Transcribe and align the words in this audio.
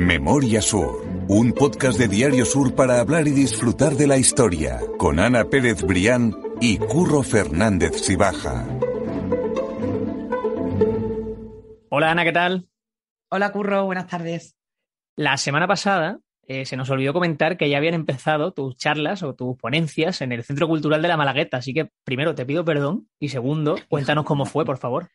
Memoria 0.00 0.62
Sur, 0.62 1.04
un 1.28 1.52
podcast 1.52 1.98
de 1.98 2.08
Diario 2.08 2.46
Sur 2.46 2.74
para 2.74 3.00
hablar 3.00 3.28
y 3.28 3.32
disfrutar 3.32 3.96
de 3.96 4.06
la 4.06 4.16
historia, 4.16 4.80
con 4.96 5.20
Ana 5.20 5.44
Pérez 5.44 5.82
Brián 5.82 6.34
y 6.58 6.78
Curro 6.78 7.22
Fernández 7.22 8.00
Sibaja. 8.00 8.66
Hola 11.90 12.12
Ana, 12.12 12.24
¿qué 12.24 12.32
tal? 12.32 12.70
Hola 13.28 13.52
Curro, 13.52 13.84
buenas 13.84 14.06
tardes. 14.06 14.56
La 15.16 15.36
semana 15.36 15.68
pasada 15.68 16.20
eh, 16.46 16.64
se 16.64 16.78
nos 16.78 16.88
olvidó 16.88 17.12
comentar 17.12 17.58
que 17.58 17.68
ya 17.68 17.76
habían 17.76 17.92
empezado 17.92 18.52
tus 18.52 18.76
charlas 18.76 19.22
o 19.22 19.34
tus 19.34 19.58
ponencias 19.58 20.22
en 20.22 20.32
el 20.32 20.44
Centro 20.44 20.66
Cultural 20.66 21.02
de 21.02 21.08
la 21.08 21.18
Malagueta, 21.18 21.58
así 21.58 21.74
que 21.74 21.90
primero 22.04 22.34
te 22.34 22.46
pido 22.46 22.64
perdón 22.64 23.06
y 23.18 23.28
segundo, 23.28 23.76
cuéntanos 23.90 24.24
cómo 24.24 24.46
fue, 24.46 24.64
por 24.64 24.78
favor. 24.78 25.10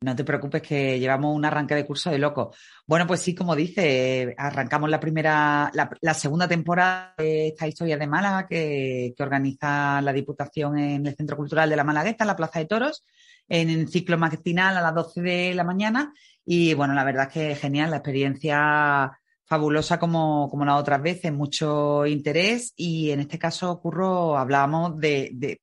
No 0.00 0.14
te 0.14 0.24
preocupes 0.24 0.60
que 0.62 1.00
llevamos 1.00 1.34
un 1.34 1.44
arranque 1.44 1.74
de 1.74 1.86
curso 1.86 2.10
de 2.10 2.18
loco. 2.18 2.54
Bueno, 2.86 3.06
pues 3.06 3.22
sí, 3.22 3.34
como 3.34 3.56
dice, 3.56 4.34
arrancamos 4.36 4.90
la 4.90 5.00
primera, 5.00 5.70
la, 5.72 6.14
segunda 6.14 6.46
temporada 6.46 7.14
de 7.16 7.48
esta 7.48 7.66
historia 7.66 7.96
de 7.96 8.06
Málaga 8.06 8.46
que, 8.46 9.14
organiza 9.18 10.00
la 10.02 10.12
Diputación 10.12 10.78
en 10.78 11.06
el 11.06 11.16
Centro 11.16 11.36
Cultural 11.36 11.70
de 11.70 11.76
la 11.76 11.84
Malagueta, 11.84 12.24
en 12.24 12.28
la 12.28 12.36
Plaza 12.36 12.58
de 12.58 12.66
Toros, 12.66 13.04
en 13.48 13.70
el 13.70 13.88
ciclo 13.88 14.18
matinal 14.18 14.76
a 14.76 14.82
las 14.82 14.94
12 14.94 15.22
de 15.22 15.54
la 15.54 15.64
mañana. 15.64 16.12
Y 16.44 16.74
bueno, 16.74 16.92
la 16.94 17.04
verdad 17.04 17.28
es 17.28 17.32
que 17.32 17.54
genial, 17.56 17.90
la 17.90 17.96
experiencia 17.96 19.18
fabulosa 19.46 19.98
como, 19.98 20.48
como 20.50 20.64
las 20.66 20.78
otras 20.78 21.00
veces, 21.00 21.32
mucho 21.32 22.04
interés 22.06 22.74
y 22.76 23.10
en 23.12 23.20
este 23.20 23.38
caso, 23.38 23.80
Curro, 23.80 24.36
hablábamos 24.36 24.98
de 24.98 25.60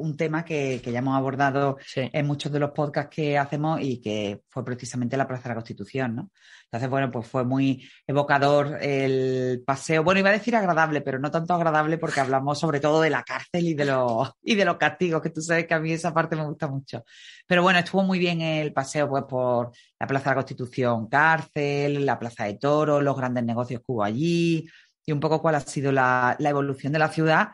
un 0.00 0.16
tema 0.16 0.44
que, 0.44 0.80
ya 0.80 0.98
hemos 0.98 1.16
abordado 1.16 1.78
en 1.94 2.26
muchos 2.26 2.50
de 2.50 2.58
los 2.58 2.70
podcasts 2.70 3.14
que 3.14 3.38
hacemos 3.38 3.80
y 3.80 4.00
que 4.00 4.40
fue 4.48 4.64
precisamente 4.64 5.16
la 5.16 5.28
Plaza 5.28 5.44
de 5.44 5.48
la 5.50 5.54
Constitución, 5.56 6.16
¿no? 6.16 6.30
Entonces, 6.64 6.88
bueno, 6.88 7.10
pues 7.10 7.26
fue 7.26 7.44
muy 7.44 7.88
evocador 8.06 8.78
el 8.80 9.62
paseo. 9.66 10.04
Bueno, 10.04 10.20
iba 10.20 10.30
a 10.30 10.34
decir 10.34 10.54
agradable, 10.54 11.00
pero 11.00 11.18
no 11.18 11.30
tanto 11.30 11.52
agradable 11.52 11.98
porque 11.98 12.20
hablamos 12.20 12.60
sobre 12.60 12.78
todo 12.78 13.00
de 13.00 13.10
la 13.10 13.24
cárcel 13.24 13.66
y 13.66 13.74
de 13.74 13.86
los, 13.86 14.30
y 14.42 14.54
de 14.54 14.64
los 14.64 14.76
castigos, 14.76 15.20
que 15.20 15.30
tú 15.30 15.42
sabes 15.42 15.66
que 15.66 15.74
a 15.74 15.80
mí 15.80 15.92
esa 15.92 16.14
parte 16.14 16.36
me 16.36 16.44
gusta 16.44 16.68
mucho. 16.68 17.04
Pero 17.46 17.62
bueno, 17.62 17.80
estuvo 17.80 18.02
muy 18.02 18.18
bien 18.20 18.40
el 18.40 18.72
paseo 18.72 19.08
pues 19.08 19.24
por 19.24 19.72
la 19.98 20.06
Plaza 20.06 20.30
de 20.30 20.30
la 20.30 20.42
Constitución, 20.42 21.08
cárcel, 21.08 22.06
la 22.06 22.18
Plaza 22.18 22.44
de 22.44 22.54
Toro, 22.54 23.00
los 23.00 23.16
grandes 23.16 23.44
negocios 23.44 23.80
que 23.80 23.92
hubo 23.92 24.04
allí 24.04 24.68
y 25.04 25.12
un 25.12 25.20
poco 25.20 25.42
cuál 25.42 25.56
ha 25.56 25.60
sido 25.60 25.90
la, 25.90 26.36
la 26.38 26.50
evolución 26.50 26.92
de 26.92 26.98
la 27.00 27.08
ciudad 27.08 27.48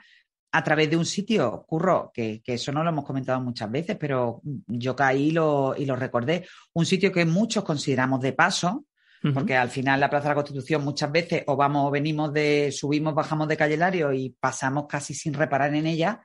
a 0.56 0.64
través 0.64 0.88
de 0.88 0.96
un 0.96 1.04
sitio, 1.04 1.66
curro, 1.68 2.10
que, 2.14 2.40
eso 2.46 2.72
no 2.72 2.82
lo 2.82 2.88
hemos 2.88 3.04
comentado 3.04 3.38
muchas 3.42 3.70
veces, 3.70 3.94
pero 4.00 4.40
yo 4.66 4.96
caí 4.96 5.30
lo, 5.30 5.74
y 5.76 5.84
lo 5.84 5.96
recordé, 5.96 6.46
un 6.72 6.86
sitio 6.86 7.12
que 7.12 7.26
muchos 7.26 7.62
consideramos 7.62 8.22
de 8.22 8.32
paso, 8.32 8.86
porque 9.34 9.56
al 9.56 9.70
final 9.70 9.98
la 9.98 10.08
Plaza 10.08 10.24
de 10.24 10.30
la 10.30 10.34
Constitución 10.36 10.84
muchas 10.84 11.10
veces 11.10 11.42
o 11.48 11.56
vamos 11.56 11.88
o 11.88 11.90
venimos 11.90 12.32
de, 12.32 12.70
subimos, 12.72 13.12
bajamos 13.12 13.48
de 13.48 13.56
Calle 13.56 13.76
Lario 13.76 14.12
y 14.12 14.30
pasamos 14.30 14.86
casi 14.88 15.14
sin 15.14 15.34
reparar 15.34 15.74
en 15.74 15.84
ella, 15.84 16.22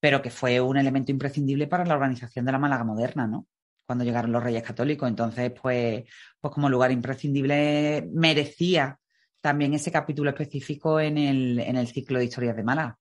pero 0.00 0.22
que 0.22 0.30
fue 0.30 0.60
un 0.60 0.76
elemento 0.76 1.12
imprescindible 1.12 1.68
para 1.68 1.84
la 1.84 1.94
organización 1.94 2.46
de 2.46 2.52
la 2.52 2.58
Málaga 2.58 2.84
moderna, 2.84 3.26
¿no? 3.26 3.46
Cuando 3.86 4.04
llegaron 4.04 4.32
los 4.32 4.42
Reyes 4.42 4.62
Católicos. 4.62 5.08
Entonces, 5.08 5.52
pues, 5.52 6.04
pues 6.40 6.54
como 6.54 6.70
lugar 6.70 6.90
imprescindible 6.90 8.08
merecía 8.12 8.98
también 9.40 9.74
ese 9.74 9.92
capítulo 9.92 10.30
específico 10.30 10.98
en 10.98 11.18
el, 11.18 11.60
en 11.60 11.76
el 11.76 11.86
ciclo 11.86 12.18
de 12.18 12.24
historias 12.24 12.56
de 12.56 12.64
Málaga. 12.64 12.98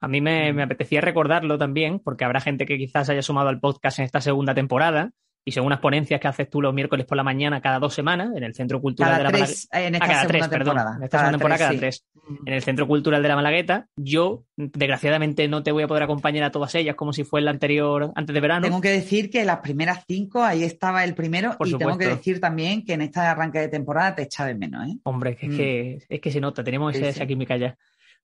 A 0.00 0.08
mí 0.08 0.20
me, 0.20 0.52
me, 0.52 0.62
apetecía 0.62 1.00
recordarlo 1.00 1.58
también, 1.58 1.98
porque 1.98 2.24
habrá 2.24 2.40
gente 2.40 2.66
que 2.66 2.78
quizás 2.78 3.08
haya 3.08 3.22
sumado 3.22 3.48
al 3.48 3.60
podcast 3.60 3.98
en 3.98 4.04
esta 4.04 4.20
segunda 4.20 4.54
temporada. 4.54 5.10
Y 5.48 5.52
son 5.52 5.64
unas 5.64 5.80
ponencias 5.80 6.20
que 6.20 6.28
haces 6.28 6.50
tú 6.50 6.60
los 6.60 6.74
miércoles 6.74 7.06
por 7.06 7.16
la 7.16 7.22
mañana 7.22 7.62
cada 7.62 7.78
dos 7.78 7.94
semanas 7.94 8.36
en 8.36 8.42
el 8.42 8.54
Centro 8.54 8.82
Cultural 8.82 9.16
de 9.16 9.22
la 9.22 9.30
Malagueta. 9.30 9.78
En 9.80 9.94
esta 9.94 10.04
ah, 10.04 10.08
cada 10.08 10.26
tres, 10.26 10.48
perdón. 10.48 10.76
En 10.76 11.02
esta 11.04 11.18
segunda 11.18 11.38
temporada, 11.38 11.58
cada 11.58 11.78
tres. 11.78 12.04
En 12.44 12.52
el 12.52 12.62
Centro 12.62 12.86
Cultural 12.86 13.22
de 13.22 13.28
la 13.28 13.36
Malagueta. 13.36 13.86
Yo, 13.96 14.44
desgraciadamente, 14.56 15.48
no 15.48 15.62
te 15.62 15.72
voy 15.72 15.84
a 15.84 15.88
poder 15.88 16.02
acompañar 16.02 16.44
a 16.44 16.50
todas 16.50 16.74
ellas 16.74 16.96
como 16.96 17.14
si 17.14 17.24
fue 17.24 17.40
la 17.40 17.50
anterior 17.50 18.12
antes 18.14 18.34
de 18.34 18.40
verano. 18.40 18.66
Tengo 18.66 18.82
que 18.82 18.90
decir 18.90 19.30
que 19.30 19.42
las 19.46 19.60
primeras 19.60 20.04
cinco, 20.06 20.44
ahí 20.44 20.64
estaba 20.64 21.02
el 21.02 21.14
primero. 21.14 21.56
y 21.64 21.74
tengo 21.76 21.96
que 21.96 22.08
decir 22.08 22.40
también 22.40 22.84
que 22.84 22.92
en 22.92 23.00
esta 23.00 23.30
arranque 23.30 23.60
de 23.60 23.68
temporada 23.68 24.16
te 24.16 24.24
echa 24.24 24.44
de 24.44 24.54
menos. 24.54 24.86
¿eh? 24.86 24.98
Hombre, 25.04 25.30
es, 25.30 25.38
que, 25.38 25.98
mm. 25.98 26.12
es 26.12 26.20
que 26.20 26.30
se 26.30 26.40
nota, 26.42 26.62
tenemos 26.62 26.94
esa 26.94 27.26
química 27.26 27.56
ya. 27.56 27.74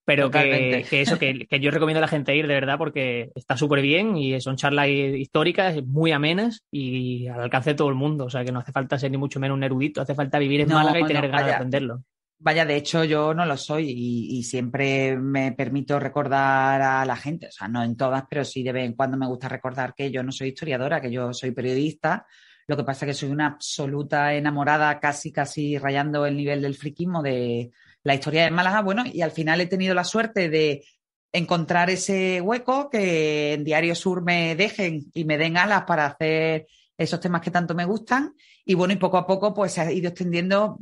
Pero 0.07 0.31
que, 0.31 0.85
eso, 0.91 1.19
que, 1.19 1.47
yo 1.61 1.71
recomiendo 1.71 1.99
a 1.99 2.03
la 2.03 2.09
gente 2.09 2.37
ir 2.37 2.47
de 2.47 2.55
verdad 2.55 2.77
porque 2.77 3.33
está 3.35 3.57
súper 3.57 3.81
bien 3.81 4.17
y 4.19 4.39
son 4.41 4.57
charlas 4.57 4.89
históricas, 4.89 5.83
muy 5.83 6.13
amenas 6.13 6.63
y 6.71 7.27
al 7.27 7.41
alcance 7.41 7.71
de 7.71 7.77
todo 7.77 7.89
el 7.89 7.95
mundo. 7.95 8.27
O 8.27 8.31
sea 8.31 8.45
que 8.45 8.53
no 8.53 8.59
hace 8.59 8.73
falta 8.73 8.99
ser 8.99 9.11
ni 9.11 9.17
mucho 9.17 9.41
menos 9.41 9.57
un 9.57 9.65
erudito, 9.65 10.03
hace 10.03 10.15
falta 10.15 10.39
vivir 10.39 10.61
en 10.61 10.69
Málaga 10.69 11.01
y 11.01 11.07
tener 11.07 11.29
ganas 11.29 11.47
de 11.47 11.53
aprenderlo. 11.55 12.03
Vaya, 12.39 12.67
de 12.67 12.77
hecho 12.77 13.05
yo 13.05 13.33
no 13.33 13.47
lo 13.47 13.57
soy 13.57 13.89
y, 13.89 14.43
siempre 14.43 15.17
me 15.17 15.53
permito 15.53 15.99
recordar 15.99 16.83
a 16.83 17.05
la 17.07 17.17
gente, 17.17 17.47
o 17.47 17.51
sea, 17.51 17.69
no 17.69 17.83
en 17.83 17.97
todas, 17.97 18.25
pero 18.29 18.45
sí 18.45 18.63
de 18.63 18.73
vez 18.73 18.85
en 18.85 18.93
cuando 18.93 19.17
me 19.17 19.27
gusta 19.27 19.49
recordar 19.49 19.95
que 19.95 20.11
yo 20.11 20.23
no 20.23 20.31
soy 20.31 20.49
historiadora, 20.49 21.01
que 21.01 21.11
yo 21.11 21.33
soy 21.33 21.53
periodista. 21.53 22.27
Lo 22.67 22.77
que 22.77 22.85
pasa 22.85 23.07
es 23.07 23.11
que 23.11 23.15
soy 23.15 23.31
una 23.31 23.47
absoluta 23.47 24.35
enamorada, 24.35 25.01
casi, 25.01 25.33
casi 25.33 25.79
rayando 25.79 26.27
el 26.27 26.37
nivel 26.37 26.61
del 26.61 26.75
friquismo 26.75 27.23
de, 27.23 27.71
la 28.05 28.15
historia 28.15 28.45
de 28.45 28.51
Málaga, 28.51 28.83
bueno, 28.83 29.03
y 29.11 29.23
al 29.23 29.33
final 29.33 29.61
he 29.61 29.67
tenido 29.67 29.95
la 29.95 30.05
suerte 30.05 30.49
de 30.49 30.85
encontrar 31.33 31.91
ese 31.91 32.41
hueco 32.41 32.89
que 32.89 33.55
en 33.55 33.65
Diario 33.65 33.95
Sur 33.95 34.23
me 34.23 34.55
dejen 34.55 35.07
y 35.15 35.25
me 35.25 35.37
den 35.39 35.57
alas 35.57 35.83
para 35.85 36.07
hacer 36.07 36.67
esos 36.97 37.19
temas 37.19 37.41
que 37.41 37.51
tanto 37.51 37.75
me 37.75 37.85
gustan. 37.85 38.35
Y 38.65 38.75
bueno, 38.75 38.95
y 38.95 38.99
poco 38.99 39.17
a 39.17 39.27
poco 39.27 39.53
pues 39.53 39.73
se 39.73 39.81
ha 39.81 39.91
ido 39.91 40.09
extendiendo 40.09 40.79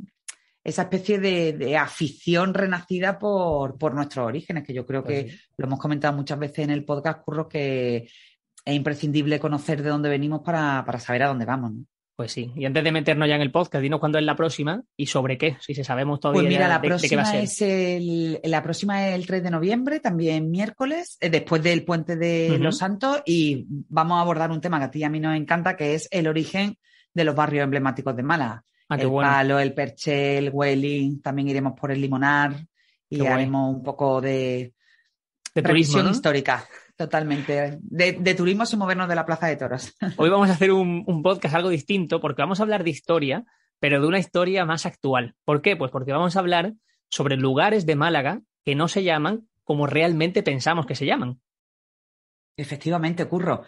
esa 0.63 0.83
especie 0.83 1.17
de, 1.19 1.77
afición 1.77 2.53
renacida 2.53 3.17
por, 3.17 3.77
por, 3.77 3.93
nuestros 3.93 4.27
orígenes, 4.27 4.63
que 4.63 4.73
yo 4.73 4.85
creo 4.85 5.03
que 5.03 5.23
pues 5.23 5.49
lo 5.57 5.65
hemos 5.65 5.79
comentado 5.79 6.15
muchas 6.15 6.39
veces 6.39 6.59
en 6.59 6.69
el 6.69 6.85
podcast, 6.85 7.21
Curro, 7.23 7.49
que 7.49 8.07
es 8.65 8.75
imprescindible 8.75 9.39
conocer 9.39 9.81
de 9.81 9.89
dónde 9.89 10.09
venimos 10.09 10.41
para, 10.41 10.83
para 10.85 10.99
saber 10.99 11.23
a 11.23 11.27
dónde 11.27 11.45
vamos. 11.45 11.73
¿no? 11.73 11.85
Pues 12.15 12.31
sí, 12.31 12.51
y 12.55 12.65
antes 12.65 12.83
de 12.83 12.91
meternos 12.91 13.27
ya 13.27 13.35
en 13.35 13.41
el 13.41 13.51
podcast, 13.51 13.81
dinos 13.81 13.99
cuándo 13.99 14.19
es 14.19 14.25
la 14.25 14.35
próxima 14.35 14.83
y 14.95 15.07
sobre 15.07 15.35
qué, 15.35 15.57
si 15.59 15.73
se 15.73 15.83
sabemos 15.83 16.19
todavía 16.19 16.43
pues 16.43 16.49
mira, 16.49 16.67
la 16.67 16.79
próxima 16.79 17.23
Es 17.39 17.59
el, 17.61 18.39
la 18.43 18.61
próxima 18.61 19.07
es 19.07 19.15
el 19.15 19.25
3 19.25 19.41
de 19.41 19.49
noviembre, 19.49 19.99
también 19.99 20.51
miércoles, 20.51 21.17
eh, 21.21 21.31
después 21.31 21.63
del 21.63 21.83
Puente 21.83 22.15
de 22.15 22.59
los 22.59 22.77
Santos, 22.77 23.23
y 23.25 23.65
vamos 23.67 24.19
a 24.19 24.21
abordar 24.21 24.51
un 24.51 24.61
tema 24.61 24.77
que 24.77 24.85
a 24.85 24.91
ti 24.91 24.99
y 24.99 25.03
a 25.05 25.09
mí 25.09 25.19
nos 25.19 25.35
encanta, 25.35 25.75
que 25.75 25.95
es 25.95 26.07
el 26.11 26.27
origen 26.27 26.77
de 27.15 27.23
los 27.23 27.35
barrios 27.35 27.63
emblemáticos 27.63 28.15
de 28.15 28.23
Málaga. 28.23 28.63
Ah, 28.89 28.95
el 28.95 29.11
Palo, 29.11 29.59
el 29.59 29.73
Perche, 29.73 30.37
el 30.37 30.51
Welling, 30.53 31.19
también 31.19 31.47
iremos 31.47 31.73
por 31.73 31.91
el 31.91 31.99
Limonar 31.99 32.55
y 33.09 33.25
haremos 33.25 33.75
un 33.75 33.81
poco 33.81 34.21
de, 34.21 34.73
de 35.55 35.79
histórica. 35.79 36.63
Totalmente. 36.95 37.79
De, 37.81 38.35
turismo 38.35 38.65
sin 38.65 38.79
movernos 38.79 39.09
de 39.09 39.15
la 39.15 39.25
Plaza 39.25 39.47
de 39.47 39.55
Toros. 39.55 39.95
Hoy 40.17 40.29
vamos 40.29 40.49
a 40.49 40.53
hacer 40.53 40.71
un, 40.71 41.23
podcast 41.23 41.55
algo 41.55 41.69
distinto 41.69 42.21
porque 42.21 42.41
vamos 42.41 42.59
a 42.59 42.63
hablar 42.63 42.83
de 42.83 42.91
historia, 42.91 43.45
pero 43.79 43.99
de 43.99 44.07
una 44.07 44.19
historia 44.19 44.65
más 44.65 44.85
actual. 44.85 45.35
¿Por 45.43 45.61
qué? 45.61 45.75
Pues 45.75 45.91
porque 45.91 46.11
vamos 46.11 46.35
a 46.35 46.39
hablar 46.39 46.73
sobre 47.09 47.35
lugares 47.35 47.85
de 47.85 47.95
Málaga 47.95 48.41
que 48.63 48.75
no 48.75 48.87
se 48.87 49.03
llaman 49.03 49.47
como 49.63 49.87
realmente 49.87 50.43
pensamos 50.43 50.85
que 50.85 50.95
se 50.95 51.05
llaman. 51.05 51.39
Efectivamente, 52.55 53.25
Curro. 53.25 53.63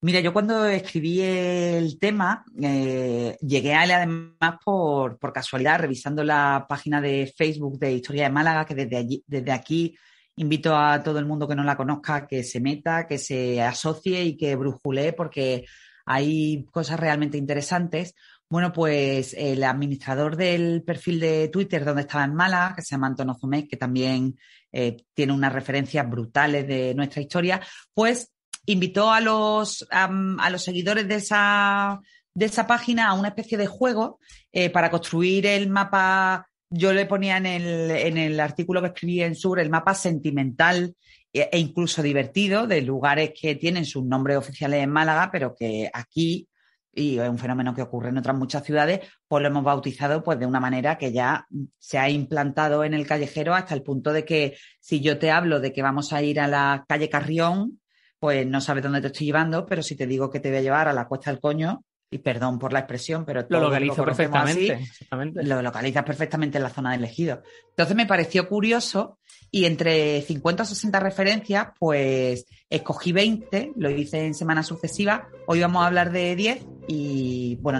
Mira, 0.00 0.20
yo 0.20 0.32
cuando 0.32 0.66
escribí 0.66 1.20
el 1.20 1.98
tema, 1.98 2.44
eh, 2.60 3.36
llegué 3.40 3.74
a 3.74 3.84
él 3.84 3.90
además 3.92 4.58
por, 4.64 5.18
por, 5.18 5.32
casualidad, 5.32 5.80
revisando 5.80 6.22
la 6.22 6.66
página 6.68 7.00
de 7.00 7.32
Facebook 7.34 7.78
de 7.78 7.92
Historia 7.92 8.24
de 8.24 8.30
Málaga, 8.30 8.66
que 8.66 8.74
desde, 8.74 8.96
allí, 8.96 9.24
desde 9.26 9.52
aquí 9.52 9.96
invito 10.36 10.76
a 10.76 11.02
todo 11.02 11.18
el 11.18 11.26
mundo 11.26 11.48
que 11.48 11.54
no 11.54 11.64
la 11.64 11.76
conozca 11.76 12.26
que 12.26 12.44
se 12.44 12.60
meta, 12.60 13.06
que 13.06 13.18
se 13.18 13.62
asocie 13.62 14.22
y 14.24 14.36
que 14.36 14.54
brujule 14.54 15.12
porque 15.12 15.64
hay 16.04 16.64
cosas 16.70 17.00
realmente 17.00 17.38
interesantes. 17.38 18.14
Bueno, 18.48 18.72
pues 18.72 19.34
el 19.34 19.64
administrador 19.64 20.36
del 20.36 20.84
perfil 20.84 21.18
de 21.18 21.48
Twitter 21.48 21.84
donde 21.84 22.02
estaba 22.02 22.24
en 22.24 22.34
Málaga, 22.34 22.76
que 22.76 22.82
se 22.82 22.90
llama 22.90 23.08
Antonio 23.08 23.34
Zumez, 23.34 23.66
que 23.68 23.76
también 23.76 24.38
eh, 24.70 24.96
tiene 25.14 25.32
unas 25.32 25.52
referencias 25.52 26.08
brutales 26.08 26.68
de 26.68 26.94
nuestra 26.94 27.22
historia, 27.22 27.60
pues 27.92 28.32
invitó 28.66 29.10
a 29.10 29.20
los, 29.20 29.86
a 29.90 30.50
los 30.50 30.62
seguidores 30.62 31.08
de 31.08 31.16
esa, 31.16 32.00
de 32.34 32.46
esa 32.46 32.66
página 32.66 33.08
a 33.08 33.14
una 33.14 33.28
especie 33.28 33.58
de 33.58 33.66
juego 33.66 34.20
eh, 34.52 34.70
para 34.70 34.90
construir 34.90 35.46
el 35.46 35.68
mapa 35.68 36.48
yo 36.70 36.92
le 36.92 37.06
ponía 37.06 37.36
en 37.36 37.46
el, 37.46 37.90
en 37.90 38.18
el 38.18 38.40
artículo 38.40 38.80
que 38.80 38.88
escribí 38.88 39.22
en 39.22 39.34
Sur 39.34 39.60
el 39.60 39.70
mapa 39.70 39.94
sentimental 39.94 40.94
e, 41.32 41.48
e 41.52 41.58
incluso 41.58 42.02
divertido 42.02 42.66
de 42.66 42.82
lugares 42.82 43.32
que 43.38 43.54
tienen 43.54 43.84
sus 43.84 44.04
nombres 44.04 44.36
oficiales 44.36 44.82
en 44.82 44.90
Málaga, 44.90 45.30
pero 45.30 45.54
que 45.54 45.90
aquí, 45.92 46.48
y 46.92 47.18
es 47.18 47.28
un 47.28 47.38
fenómeno 47.38 47.74
que 47.74 47.82
ocurre 47.82 48.08
en 48.08 48.18
otras 48.18 48.36
muchas 48.36 48.64
ciudades, 48.64 49.00
pues 49.28 49.42
lo 49.42 49.48
hemos 49.48 49.64
bautizado 49.64 50.22
pues 50.22 50.38
de 50.38 50.46
una 50.46 50.60
manera 50.60 50.98
que 50.98 51.12
ya 51.12 51.46
se 51.78 51.98
ha 51.98 52.08
implantado 52.08 52.84
en 52.84 52.94
el 52.94 53.06
callejero 53.06 53.54
hasta 53.54 53.74
el 53.74 53.82
punto 53.82 54.12
de 54.12 54.24
que 54.24 54.56
si 54.80 55.00
yo 55.00 55.18
te 55.18 55.30
hablo 55.30 55.60
de 55.60 55.72
que 55.72 55.82
vamos 55.82 56.12
a 56.12 56.22
ir 56.22 56.40
a 56.40 56.48
la 56.48 56.84
calle 56.88 57.10
Carrión, 57.10 57.80
pues 58.18 58.46
no 58.46 58.60
sabes 58.60 58.82
dónde 58.82 59.02
te 59.02 59.08
estoy 59.08 59.26
llevando, 59.26 59.66
pero 59.66 59.82
si 59.82 59.94
te 59.94 60.06
digo 60.06 60.30
que 60.30 60.40
te 60.40 60.48
voy 60.48 60.58
a 60.58 60.62
llevar 60.62 60.88
a 60.88 60.92
la 60.92 61.06
Cuesta 61.06 61.30
del 61.30 61.40
Coño, 61.40 61.84
y 62.10 62.18
perdón 62.18 62.58
por 62.58 62.72
la 62.72 62.80
expresión, 62.80 63.24
pero 63.24 63.44
lo 63.48 63.60
localizo 63.60 64.04
perfectamente. 64.04 64.86
lo 65.10 65.62
localizas 65.62 66.04
perfectamente 66.04 66.58
en 66.58 66.64
la 66.64 66.70
zona 66.70 66.90
de 66.90 66.96
elegido. 66.96 67.42
Entonces 67.70 67.96
me 67.96 68.06
pareció 68.06 68.48
curioso 68.48 69.18
y 69.50 69.64
entre 69.64 70.22
50 70.22 70.62
o 70.62 70.66
60 70.66 71.00
referencias, 71.00 71.68
pues 71.78 72.46
escogí 72.70 73.12
20, 73.12 73.72
lo 73.76 73.90
hice 73.90 74.26
en 74.26 74.34
semanas 74.34 74.66
sucesivas. 74.66 75.22
Hoy 75.46 75.60
vamos 75.60 75.82
a 75.82 75.86
hablar 75.86 76.12
de 76.12 76.36
10 76.36 76.66
y 76.88 77.56
bueno, 77.56 77.78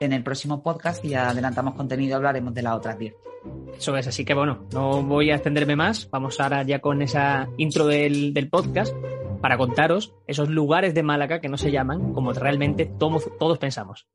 en 0.00 0.12
el, 0.12 0.22
próximo 0.22 0.62
podcast, 0.62 1.02
si 1.02 1.10
ya 1.10 1.30
adelantamos 1.30 1.74
contenido, 1.74 2.16
hablaremos 2.16 2.54
de 2.54 2.62
las 2.62 2.74
otras 2.74 2.98
10. 2.98 3.14
Eso 3.76 3.96
es, 3.96 4.06
así 4.06 4.24
que 4.24 4.34
bueno, 4.34 4.66
no 4.72 5.02
voy 5.02 5.30
a 5.30 5.34
extenderme 5.34 5.76
más. 5.76 6.08
Vamos 6.10 6.40
ahora 6.40 6.62
ya 6.62 6.80
con 6.80 7.02
esa 7.02 7.48
intro 7.58 7.86
del, 7.86 8.32
del 8.32 8.48
podcast 8.48 8.94
para 9.46 9.58
contaros 9.58 10.12
esos 10.26 10.48
lugares 10.48 10.92
de 10.92 11.04
Málaga 11.04 11.40
que 11.40 11.48
no 11.48 11.56
se 11.56 11.70
llaman 11.70 12.12
como 12.12 12.32
realmente 12.32 12.84
todos, 12.84 13.58
pensamos. 13.58 14.08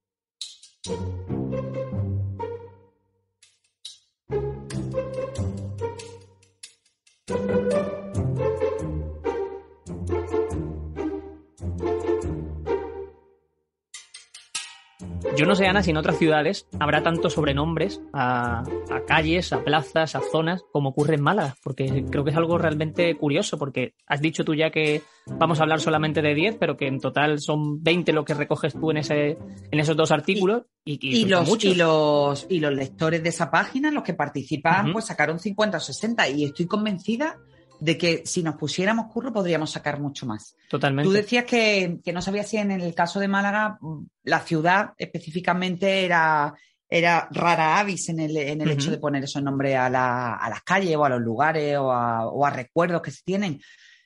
Yo 15.42 15.48
no 15.48 15.56
sé, 15.56 15.66
Ana, 15.66 15.82
si 15.82 15.90
en 15.90 15.98
otras 15.98 16.20
ciudades 16.20 16.68
habrá 16.80 17.02
tantos 17.02 17.34
sobrenombres 17.34 18.00
a, 18.14 18.62
calles, 19.08 19.52
a 19.52 19.64
plazas, 19.64 20.14
a 20.14 20.22
zonas, 20.22 20.64
como 20.72 20.90
ocurre 20.90 21.16
en 21.16 21.24
Málaga, 21.24 21.56
porque 21.64 22.06
creo 22.12 22.24
que 22.24 22.30
es 22.30 22.38
algo 22.38 22.60
realmente 22.60 23.18
curioso, 23.18 23.58
porque 23.58 23.96
has 24.06 24.22
dicho 24.22 24.46
tú 24.46 24.54
ya 24.54 24.70
que 24.70 25.02
vamos 25.26 25.60
a 25.60 25.64
hablar 25.64 25.82
solamente 25.82 26.22
de 26.22 26.36
10, 26.36 26.58
pero 26.60 26.78
que 26.78 26.86
en 26.86 27.00
total 27.00 27.40
son 27.40 27.82
20 27.82 28.14
lo 28.14 28.24
que 28.24 28.36
recoges 28.36 28.74
tú 28.74 28.92
en, 28.92 28.98
ese, 28.98 29.40
en 29.72 29.80
esos 29.80 29.98
dos 29.98 30.12
artículos. 30.12 30.62
Y, 30.86 31.26
los, 31.26 31.64
y, 31.64 31.74
los, 31.74 32.46
y 32.48 32.60
los 32.60 32.74
lectores 32.74 33.24
de 33.24 33.30
esa 33.30 33.50
página, 33.50 33.90
los 33.90 34.04
que 34.04 34.14
participan, 34.14 34.94
pues 34.94 35.06
sacaron 35.06 35.40
50 35.40 35.76
o 35.76 35.80
60, 35.80 36.30
y 36.30 36.44
estoy 36.44 36.68
convencida 36.68 37.40
de 37.82 37.98
que 37.98 38.22
si 38.26 38.44
nos 38.44 38.56
pusiéramos 38.56 39.12
curro 39.12 39.34
podríamos 39.34 39.72
sacar 39.72 40.00
mucho 40.00 40.28
más. 40.28 40.56
Totalmente. 40.70 41.10
Tú 41.10 41.12
decías 41.12 41.46
que, 41.46 42.00
no 42.14 42.22
sabías 42.22 42.48
si 42.48 42.58
en 42.58 42.70
el 42.70 42.94
caso 42.94 43.20
de 43.20 43.28
Málaga 43.28 43.80
la 44.24 44.40
ciudad 44.42 44.92
específicamente 45.00 46.06
era, 46.06 46.54
era 46.88 47.28
rara 47.32 47.80
avis 47.80 48.10
en 48.10 48.20
el, 48.20 48.38
en 48.38 48.62
el 48.62 48.70
hecho 48.70 48.92
de 48.92 49.00
poner 49.00 49.24
esos 49.24 49.42
nombres 49.42 49.76
a, 49.76 49.90
la, 49.90 50.36
a, 50.36 50.50
las 50.52 50.62
calles 50.62 50.96
o 50.96 51.04
a 51.04 51.10
los 51.10 51.22
lugares 51.22 51.76
o 51.78 51.92
a, 51.92 52.28
o 52.28 52.46
a, 52.46 52.52
recuerdos 52.52 53.02
que 53.02 53.10
se 53.10 53.24
tienen. 53.26 53.60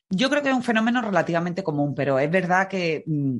Yo 0.10 0.30
creo 0.30 0.42
que 0.42 0.50
es 0.50 0.56
un 0.56 0.64
fenómeno 0.64 1.02
relativamente 1.02 1.62
común, 1.62 1.94
pero 1.94 2.18
es 2.18 2.32
verdad 2.32 2.70
que 2.70 3.04
mm, 3.06 3.40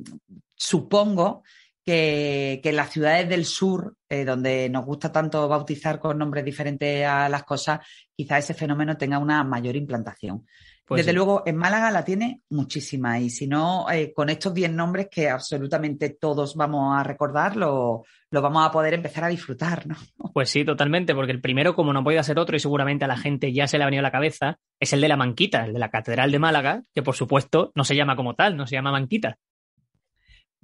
supongo 0.54 1.44
que, 1.86 2.60
que, 2.62 2.70
en 2.70 2.76
las 2.76 2.90
ciudades 2.90 3.28
del 3.28 3.44
sur, 3.44 3.96
eh, 4.08 4.24
donde 4.24 4.68
nos 4.68 4.84
gusta 4.84 5.12
tanto 5.12 5.48
bautizar 5.48 6.00
con 6.00 6.18
nombres 6.18 6.44
diferentes 6.44 7.06
a 7.06 7.28
las 7.28 7.44
cosas, 7.44 7.80
quizá 8.14 8.38
ese 8.38 8.54
fenómeno 8.54 8.96
tenga 8.96 9.18
una 9.18 9.44
mayor 9.44 9.76
implantación. 9.76 10.44
Pues 10.86 11.00
Desde 11.00 11.14
luego, 11.14 11.42
en 11.44 11.56
Málaga 11.56 11.90
la 11.90 12.04
tiene 12.04 12.42
muchísima 12.50 13.18
y 13.18 13.28
si 13.28 13.48
no, 13.48 13.90
eh, 13.90 14.12
con 14.14 14.28
estos 14.28 14.54
10 14.54 14.70
nombres 14.70 15.08
que 15.10 15.28
absolutamente 15.28 16.10
todos 16.10 16.54
vamos 16.54 16.96
a 16.96 17.02
recordar, 17.02 17.56
lo, 17.56 18.04
lo, 18.30 18.42
vamos 18.42 18.64
a 18.64 18.70
poder 18.70 18.94
empezar 18.94 19.24
a 19.24 19.28
disfrutar, 19.28 19.84
¿no? 19.86 19.96
Pues 20.32 20.50
sí, 20.50 20.64
totalmente, 20.64 21.12
porque 21.14 21.32
el 21.32 21.40
primero, 21.40 21.74
como 21.74 21.92
no 21.92 22.04
podía 22.04 22.22
ser 22.22 22.38
otro 22.38 22.56
y 22.56 22.60
seguramente 22.60 23.04
a 23.04 23.08
la 23.08 23.16
gente 23.16 23.52
ya 23.52 23.66
se 23.66 23.78
le 23.78 23.84
ha 23.84 23.86
venido 23.86 24.00
a 24.00 24.02
la 24.02 24.12
cabeza, 24.12 24.58
es 24.78 24.92
el 24.92 25.00
de 25.00 25.08
la 25.08 25.16
Manquita, 25.16 25.64
el 25.64 25.72
de 25.72 25.78
la 25.80 25.90
Catedral 25.90 26.30
de 26.30 26.38
Málaga, 26.38 26.82
que 26.94 27.02
por 27.02 27.16
supuesto 27.16 27.72
no 27.74 27.82
se 27.82 27.96
llama 27.96 28.14
como 28.14 28.34
tal, 28.34 28.56
no 28.56 28.66
se 28.66 28.76
llama 28.76 28.92
Manquita. 28.92 29.38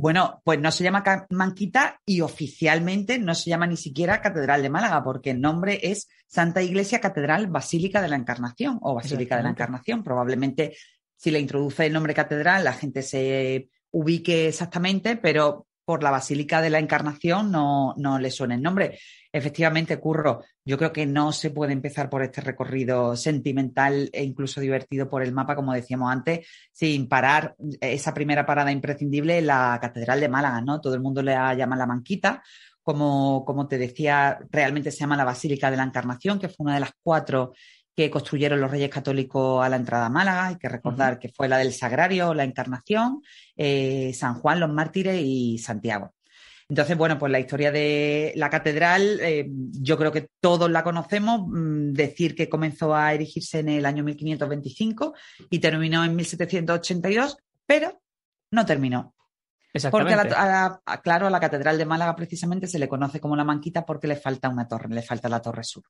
Bueno, 0.03 0.43
pues 0.43 0.59
no 0.59 0.73
se 0.73 0.83
llama 0.83 1.05
Manquita 1.31 2.01
y 2.05 2.23
oficialmente 2.23 3.21
no 3.21 3.37
se 3.37 3.51
llama 3.51 3.69
ni 3.69 3.77
siquiera 3.77 4.21
Catedral 4.21 4.61
de 4.61 4.69
Málaga, 4.69 5.05
porque 5.05 5.31
el 5.31 5.41
nombre 5.41 5.79
es 5.81 6.09
Santa 6.27 6.61
Iglesia 6.61 7.01
Catedral 7.01 7.47
Basílica 7.47 8.03
de 8.03 8.09
la 8.09 8.17
Encarnación 8.17 8.81
o 8.83 8.97
Basílica 8.97 9.37
de 9.37 9.45
la 9.45 9.51
Encarnación. 9.51 10.03
Probablemente 10.03 10.77
si 11.15 11.31
le 11.31 11.39
introduce 11.39 11.87
el 11.87 11.93
nombre 11.93 12.15
catedral 12.15 12.65
la 12.65 12.73
gente 12.73 13.01
se 13.03 13.69
ubique 13.93 14.49
exactamente, 14.49 15.15
pero 15.15 15.69
por 15.85 16.03
la 16.03 16.11
Basílica 16.11 16.61
de 16.61 16.71
la 16.71 16.79
Encarnación 16.79 17.51
no, 17.51 17.95
no 17.97 18.19
le 18.19 18.31
suena 18.31 18.55
el 18.55 18.63
nombre. 18.63 18.99
Efectivamente, 19.33 19.99
Curro, 19.99 20.45
yo 20.65 20.77
creo 20.77 20.93
que 20.93 21.07
no 21.07 21.33
se 21.33 21.51
puede 21.51 21.73
empezar 21.73 22.11
por 22.11 22.23
este 22.23 22.41
recorrido 22.41 23.17
sentimental 23.17 24.11
e 24.13 24.23
incluso 24.23 24.61
divertido 24.61 25.09
por 25.09 25.23
el 25.23 25.33
mapa, 25.33 25.57
como 25.57 25.73
decíamos 25.73 26.13
antes, 26.13 26.47
sin 26.71 27.09
parar 27.09 27.55
esa 27.81 28.13
primera 28.13 28.45
parada 28.45 28.71
imprescindible 28.71 29.41
la 29.41 29.79
Catedral 29.81 30.21
de 30.21 30.29
Málaga, 30.29 30.61
¿no? 30.61 30.81
Todo 30.81 30.95
el 30.95 31.01
mundo 31.01 31.23
le 31.23 31.33
llama 31.33 31.77
la 31.77 31.87
Manquita, 31.87 32.43
como, 32.83 33.45
como 33.45 33.69
te 33.69 33.79
decía, 33.79 34.39
realmente 34.51 34.91
se 34.91 34.99
llama 34.99 35.17
la 35.17 35.25
Basílica 35.25 35.71
de 35.71 35.77
la 35.77 35.85
Encarnación, 35.85 36.39
que 36.39 36.49
fue 36.49 36.65
una 36.65 36.75
de 36.75 36.81
las 36.81 36.93
cuatro 37.03 37.53
que 37.95 38.11
construyeron 38.11 38.61
los 38.61 38.71
Reyes 38.71 38.91
Católicos 38.91 39.65
a 39.65 39.69
la 39.69 39.77
entrada 39.77 40.07
a 40.07 40.11
Málaga. 40.11 40.47
Hay 40.47 40.57
que 40.57 40.69
recordar 40.69 41.19
que 41.19 41.29
fue 41.29 41.49
la 41.49 41.59
del 41.59 41.73
Sagrario, 41.73 42.35
la 42.35 42.45
Encarnación, 42.45 43.23
eh, 43.57 44.13
San 44.15 44.35
Juan, 44.35 44.61
los 44.61 44.71
Mártires 44.71 45.21
y 45.21 45.59
Santiago. 45.59 46.15
Entonces, 46.69 46.97
bueno, 46.97 47.19
pues 47.19 47.31
la 47.31 47.41
historia 47.41 47.71
de 47.71 48.33
la 48.37 48.49
catedral, 48.49 49.21
eh, 49.21 49.47
yo 49.51 49.99
creo 49.99 50.11
que 50.11 50.29
todos 50.41 50.71
la 50.71 50.83
conocemos. 50.83 51.43
Mm, 51.47 51.93
decir 51.93 52.35
que 52.35 52.49
comenzó 52.49 52.95
a 52.95 53.13
erigirse 53.13 53.59
en 53.59 53.69
el 53.69 53.85
año 53.85 54.03
1525 54.05 55.15
y 55.51 55.59
terminó 55.59 56.03
en 56.03 56.17
1782, 56.17 57.37
pero 57.67 58.01
no 58.51 58.65
terminó. 58.65 59.15
Porque, 59.91 60.15
claro, 61.03 61.27
a 61.27 61.31
la 61.31 61.41
Catedral 61.41 61.79
de 61.79 61.87
Málaga 61.87 62.15
precisamente 62.15 62.67
se 62.67 62.79
le 62.79 62.89
conoce 62.89 63.21
como 63.21 63.37
la 63.37 63.45
Manquita 63.45 63.85
porque 63.87 64.07
le 64.07 64.17
falta 64.17 64.49
una 64.49 64.69
torre, 64.69 64.89
le 64.89 65.03
falta 65.03 65.29
la 65.29 65.41
Torre 65.41 65.65
Sur. 65.65 65.85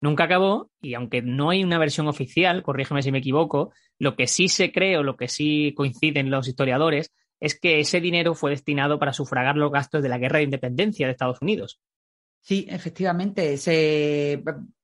Nunca 0.00 0.24
acabó 0.24 0.70
y 0.80 0.94
aunque 0.94 1.22
no 1.22 1.50
hay 1.50 1.64
una 1.64 1.78
versión 1.78 2.06
oficial, 2.08 2.62
corrígeme 2.62 3.02
si 3.02 3.12
me 3.12 3.18
equivoco, 3.18 3.72
lo 3.98 4.14
que 4.16 4.26
sí 4.26 4.48
se 4.48 4.72
cree 4.72 4.98
o 4.98 5.02
lo 5.02 5.16
que 5.16 5.28
sí 5.28 5.72
coinciden 5.74 6.30
los 6.30 6.48
historiadores 6.48 7.12
es 7.40 7.58
que 7.58 7.80
ese 7.80 8.00
dinero 8.00 8.34
fue 8.34 8.50
destinado 8.50 8.98
para 8.98 9.12
sufragar 9.12 9.56
los 9.56 9.72
gastos 9.72 10.02
de 10.02 10.08
la 10.08 10.18
guerra 10.18 10.38
de 10.38 10.44
independencia 10.44 11.06
de 11.06 11.12
Estados 11.12 11.40
Unidos. 11.42 11.80
Sí, 12.40 12.66
efectivamente. 12.68 13.56
Se, 13.56 14.42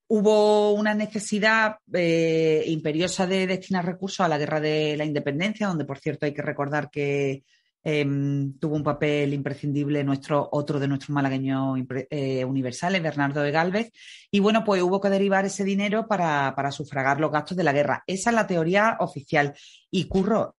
hubo 0.09 0.73
una 0.73 0.95
necesidad 0.95 1.77
eh, 1.93 2.65
imperiosa 2.67 3.27
de 3.27 3.47
destinar 3.47 3.87
recursos 3.87 4.21
a 4.21 4.29
la 4.29 4.37
guerra 4.37 4.61
de 4.61 4.97
la 4.97 5.07
independencia, 5.07 5.69
donde, 5.69 5.87
por 5.87 5.99
cierto, 5.99 6.27
hay 6.27 6.35
que 6.35 6.43
recordar 6.43 6.91
que 6.91 7.45
em, 7.83 8.59
tuvo 8.59 8.77
un 8.77 8.83
papel 8.83 9.35
imprescindible 9.35 10.05
nuestro, 10.05 10.49
otro 10.53 10.79
de 10.79 10.89
nuestros 10.89 11.11
malagueños 11.11 11.79
eh, 12.11 12.45
universales, 12.45 13.03
Bernardo 13.03 13.43
de 13.43 13.51
Galvez. 13.51 13.93
Y 14.31 14.41
bueno, 14.41 14.65
pues 14.65 14.83
hubo 14.83 15.01
que 15.01 15.11
derivar 15.11 15.45
ese 15.45 15.65
dinero 15.65 16.07
para, 16.07 16.55
para 16.55 16.71
sufragar 16.73 17.21
los 17.21 17.33
gastos 17.33 17.57
de 17.57 17.65
la 17.65 17.73
guerra. 17.73 18.05
Esa 18.07 18.31
es 18.31 18.37
la 18.37 18.47
teoría 18.47 18.97
oficial. 19.01 19.55
Y 19.91 20.09
Curro, 20.09 20.57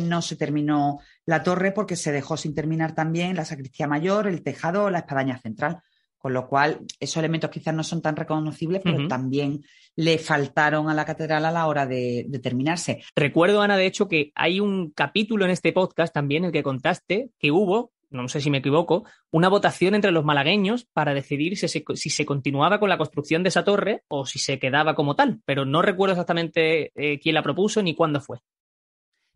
no 0.00 0.22
se 0.22 0.36
terminó 0.36 1.00
la 1.26 1.42
torre 1.42 1.72
porque 1.72 1.96
se 1.96 2.10
dejó 2.10 2.36
sin 2.36 2.54
terminar 2.54 2.94
también 2.94 3.36
la 3.36 3.44
sacristía 3.44 3.86
mayor, 3.86 4.26
el 4.26 4.42
tejado, 4.42 4.88
la 4.88 5.00
espadaña 5.00 5.38
central. 5.38 5.82
Con 6.18 6.32
lo 6.32 6.48
cual, 6.48 6.80
esos 6.98 7.18
elementos 7.18 7.48
quizás 7.50 7.72
no 7.72 7.84
son 7.84 8.02
tan 8.02 8.16
reconocibles, 8.16 8.82
pero 8.82 9.06
también 9.06 9.62
le 9.94 10.18
faltaron 10.18 10.90
a 10.90 10.94
la 10.94 11.04
catedral 11.04 11.44
a 11.44 11.52
la 11.52 11.66
hora 11.66 11.86
de, 11.86 12.26
terminarse. 12.42 13.02
Recuerdo, 13.14 13.62
Ana, 13.62 13.76
de 13.76 13.86
hecho, 13.86 14.08
que 14.08 14.32
hay 14.34 14.58
un 14.58 14.90
capítulo 14.90 15.44
en 15.44 15.52
este 15.52 15.72
podcast 15.72 16.12
también 16.12 16.42
en 16.42 16.46
el 16.46 16.52
que 16.52 16.64
contaste 16.64 17.30
que 17.38 17.52
hubo, 17.52 17.92
no 18.10 18.28
sé 18.28 18.40
si 18.40 18.50
me 18.50 18.58
equivoco, 18.58 19.04
una 19.30 19.48
votación 19.48 19.94
entre 19.94 20.10
los 20.10 20.24
malagueños 20.24 20.86
para 20.92 21.14
decidir 21.14 21.56
si 21.56 21.68
se, 21.68 21.84
si 21.94 22.10
se 22.10 22.26
continuaba 22.26 22.80
con 22.80 22.88
la 22.88 22.98
construcción 22.98 23.44
de 23.44 23.50
esa 23.50 23.64
torre 23.64 24.02
o 24.08 24.26
si 24.26 24.40
se 24.40 24.58
quedaba 24.58 24.96
como 24.96 25.14
tal, 25.14 25.40
pero 25.44 25.64
no 25.64 25.82
recuerdo 25.82 26.14
exactamente 26.14 26.90
eh, 26.96 27.20
quién 27.20 27.34
la 27.34 27.42
propuso 27.42 27.80
ni 27.80 27.94
cuándo 27.94 28.20
fue. 28.20 28.38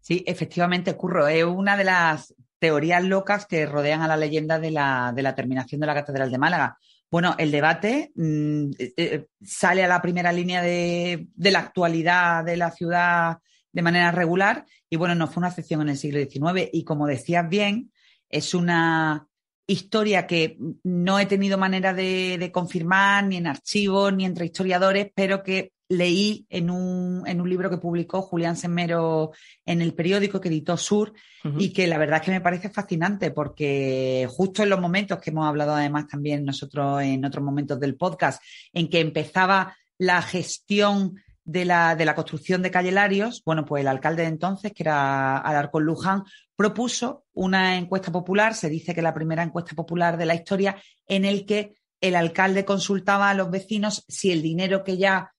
Sí, 0.01 0.25
efectivamente, 0.27 0.97
Curro. 0.97 1.29
Es 1.29 1.45
una 1.45 1.77
de 1.77 1.85
las 1.85 2.35
teorías 2.63 3.03
locas 3.03 3.45
que 3.45 3.67
rodean 3.67 4.03
a 4.03 4.07
la 4.07 4.17
leyenda 4.17 4.61
de 4.61 4.71
la, 4.71 5.35
terminación 5.35 5.81
de 5.81 5.87
la 5.89 5.95
Catedral 5.95 6.31
de 6.31 6.39
Málaga. 6.39 6.79
Bueno, 7.11 7.35
el 7.37 7.51
debate 7.51 8.13
mm, 8.15 8.71
eh, 8.79 8.95
eh, 8.97 9.27
sale 9.43 9.83
a 9.83 9.89
la 9.89 10.01
primera 10.01 10.31
línea 10.31 10.63
de, 10.63 11.27
la 11.39 11.59
actualidad 11.59 12.45
de 12.45 12.57
la 12.57 12.71
ciudad 12.71 13.39
de 13.73 13.83
manera 13.83 14.13
regular 14.13 14.65
y 14.89 14.95
bueno, 14.95 15.17
no 15.17 15.27
fue 15.27 15.41
una 15.41 15.49
excepción 15.49 15.83
en 15.83 15.89
el 15.89 15.99
siglo 15.99 16.21
XIX 16.21 16.71
y 16.73 16.85
como 16.85 17.09
decías 17.09 17.49
bien, 17.49 17.91
es 18.29 18.55
una 18.55 19.27
historia 19.67 20.29
que 20.29 20.57
no 20.85 21.19
he 21.19 21.27
tenido 21.27 21.59
manera 21.59 21.93
de 21.93 22.51
confirmar 22.55 23.25
ni 23.25 23.39
en 23.39 23.49
archivos 23.49 24.15
ni 24.15 24.25
entre 24.25 24.47
historiadores, 24.47 25.11
pero 25.17 25.43
que 25.43 25.73
leí 25.93 26.47
en 26.49 26.71
un, 26.71 27.23
en 27.27 27.41
un, 27.41 27.49
libro 27.49 27.69
que 27.69 27.77
publicó 27.77 28.23
Julián 28.23 28.57
Semero 28.57 29.33
en 29.67 29.83
el 29.83 29.95
periódico 29.95 30.41
que 30.41 30.49
editó 30.49 30.77
Sur 30.77 31.13
y 31.59 31.73
que 31.73 31.87
la 31.87 31.99
verdad 31.99 32.21
es 32.21 32.27
que 32.27 32.31
me 32.31 32.41
parece 32.41 32.71
fascinante 32.71 33.31
porque 33.31 34.27
justo 34.31 34.63
en 34.63 34.71
los 34.71 34.81
momentos 34.81 35.19
que 35.19 35.31
hemos 35.31 35.47
hablado 35.47 35.75
además 35.75 36.07
también 36.07 36.45
nosotros 36.45 37.03
en 37.03 37.25
otros 37.25 37.45
momentos 37.45 37.79
del 37.79 37.97
podcast, 37.97 38.43
en 38.73 38.89
que 38.89 39.01
empezaba 39.01 39.77
la 39.99 40.23
gestión 40.23 41.17
de 41.45 41.65
la, 41.65 41.95
de 41.97 42.05
la 42.05 42.15
construcción 42.15 42.63
de 42.63 42.71
Calle 42.71 42.93
Larios, 42.93 43.43
bueno, 43.45 43.65
pues 43.65 43.83
el 43.83 43.89
alcalde 43.89 44.23
de 44.23 44.29
entonces, 44.29 44.73
que 44.73 44.85
era 44.85 45.37
Alarcón 45.39 45.85
Luján, 45.85 46.23
propuso 46.57 47.25
una 47.35 47.77
encuesta 47.77 48.13
popular, 48.13 48.55
se 48.55 48.71
dice 48.71 48.95
que 48.95 49.03
la 49.03 49.13
primera 49.13 49.43
encuesta 49.43 49.75
popular 49.75 50.17
de 50.17 50.27
la 50.27 50.37
historia, 50.37 50.77
en 51.07 51.25
el 51.25 51.45
que 51.45 51.75
el 52.01 52.15
alcalde 52.15 52.65
consultaba 52.65 53.31
a 53.31 53.35
los 53.35 53.51
vecinos 53.51 54.05
si 54.09 54.31
el 54.31 54.43
dinero 54.43 54.85
que 54.85 54.97
ya 54.97 55.33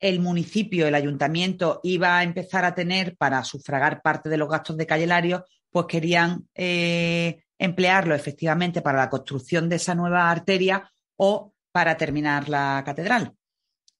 el 0.00 0.20
municipio, 0.20 0.86
el 0.86 0.94
ayuntamiento 0.94 1.80
iba 1.82 2.18
a 2.18 2.22
empezar 2.22 2.64
a 2.64 2.74
tener 2.74 3.16
para 3.16 3.44
sufragar 3.44 4.00
parte 4.02 4.28
de 4.28 4.38
los 4.38 4.48
gastos 4.48 4.76
de 4.76 4.86
Calle 4.86 5.06
Larios, 5.06 5.42
pues 5.70 5.86
querían 5.86 6.48
eh, 6.54 7.44
emplearlo 7.58 8.14
efectivamente 8.14 8.80
para 8.80 8.98
la 8.98 9.10
construcción 9.10 9.68
de 9.68 9.76
esa 9.76 9.94
nueva 9.94 10.30
arteria 10.30 10.90
o 11.16 11.52
para 11.70 11.96
terminar 11.96 12.48
la 12.48 12.82
catedral. 12.84 13.34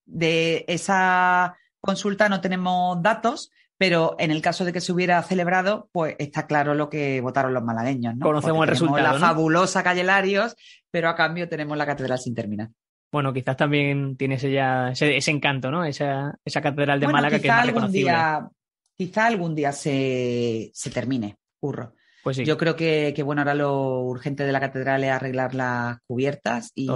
De 0.07 0.65
esa 0.67 1.57
consulta 1.81 2.29
no 2.29 2.41
tenemos 2.41 3.01
datos, 3.03 3.53
pero 3.77 4.17
en 4.19 4.31
el 4.31 4.43
caso 4.43 4.65
de 4.65 4.73
que 4.73 4.81
se 4.81 4.93
hubiera 4.93 5.23
celebrado, 5.23 5.89
pues 5.93 6.17
está 6.19 6.47
claro 6.47 6.75
lo 6.75 6.89
que 6.89 7.21
votaron 7.21 7.55
los 7.55 7.63
malagueños. 7.63 8.17
¿no? 8.17 8.27
Conocemos 8.27 8.65
el 8.65 8.71
resultado. 8.71 9.13
La 9.13 9.19
fabulosa 9.19 9.83
calle 9.83 10.05
Larios, 10.05 10.57
pero 10.91 11.09
a 11.09 11.15
cambio 11.15 11.49
tenemos 11.49 11.77
la 11.77 11.87
catedral 11.87 12.19
sin 12.19 12.35
terminar. 12.35 12.71
Bueno, 13.13 13.33
quizás 13.33 13.57
también 13.57 14.17
tiene 14.17 14.37
ese, 14.37 14.53
ya, 14.53 14.91
ese, 14.91 15.31
encanto, 15.31 15.71
¿no? 15.71 15.85
Esa, 15.85 16.39
esa 16.45 16.61
catedral 16.61 17.01
de 17.01 17.09
Málaga 17.09 17.41
que 17.41 17.49
es 17.49 17.53
más 17.53 17.69
algún 17.69 17.91
día, 17.91 18.49
Quizá 19.01 19.29
algún 19.29 19.55
día 19.55 19.73
se, 19.73 20.71
se 20.75 20.91
termine, 20.91 21.39
curro. 21.59 21.95
Pues 22.23 22.37
Yo 22.37 22.59
creo 22.59 22.77
que, 22.77 23.15
bueno, 23.25 23.41
ahora 23.41 23.55
lo 23.55 24.03
urgente 24.03 24.45
de 24.45 24.53
la 24.53 24.61
catedral 24.61 25.03
es 25.03 25.11
arreglar 25.11 25.55
las 25.55 26.01
cubiertas 26.07 26.71
y, 26.75 26.87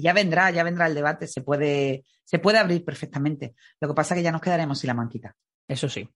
ya 0.00 0.14
vendrá, 0.14 0.50
ya 0.50 0.64
vendrá 0.64 0.86
el 0.86 0.94
debate, 0.94 1.26
se 1.26 1.42
puede, 1.42 2.06
se 2.24 2.38
puede 2.38 2.56
abrir 2.56 2.82
perfectamente. 2.86 3.54
Lo 3.82 3.88
que 3.88 3.92
pasa 3.92 4.14
es 4.14 4.20
que 4.20 4.24
ya 4.24 4.32
nos 4.32 4.40
quedaremos 4.40 4.78
sin 4.78 4.88
la 4.88 4.94
manquita. 4.94 5.36
Eso 5.68 5.90
sí. 5.90 6.08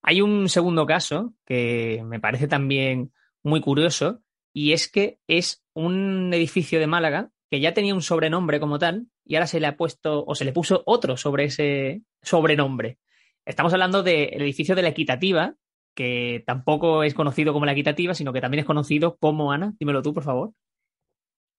Hay 0.00 0.20
un 0.20 0.48
segundo 0.48 0.86
caso 0.86 1.34
que 1.44 2.04
me 2.06 2.20
parece 2.20 2.46
también 2.46 3.12
muy 3.42 3.60
curioso 3.60 4.20
y 4.52 4.74
es 4.74 4.88
que 4.88 5.18
es 5.26 5.64
un 5.74 6.32
edificio 6.32 6.78
de 6.78 6.86
Málaga 6.86 7.31
que 7.52 7.60
ya 7.60 7.74
tenía 7.74 7.94
un 7.94 8.00
sobrenombre 8.00 8.58
como 8.60 8.78
tal 8.78 9.08
y 9.26 9.34
ahora 9.34 9.46
se 9.46 9.60
le 9.60 9.66
ha 9.66 9.76
puesto 9.76 10.24
o 10.26 10.34
se 10.34 10.46
le 10.46 10.54
puso 10.54 10.82
otro 10.86 11.18
sobre 11.18 11.44
ese 11.44 12.00
sobrenombre. 12.22 12.98
Estamos 13.44 13.74
hablando 13.74 14.02
del 14.02 14.40
edificio 14.40 14.74
de 14.74 14.80
la 14.80 14.88
Equitativa, 14.88 15.54
que 15.94 16.42
tampoco 16.46 17.02
es 17.02 17.12
conocido 17.12 17.52
como 17.52 17.66
la 17.66 17.72
equitativa, 17.72 18.14
sino 18.14 18.32
que 18.32 18.40
también 18.40 18.60
es 18.60 18.64
conocido 18.64 19.18
como, 19.18 19.52
Ana, 19.52 19.74
dímelo 19.78 20.00
tú, 20.00 20.14
por 20.14 20.22
favor. 20.22 20.52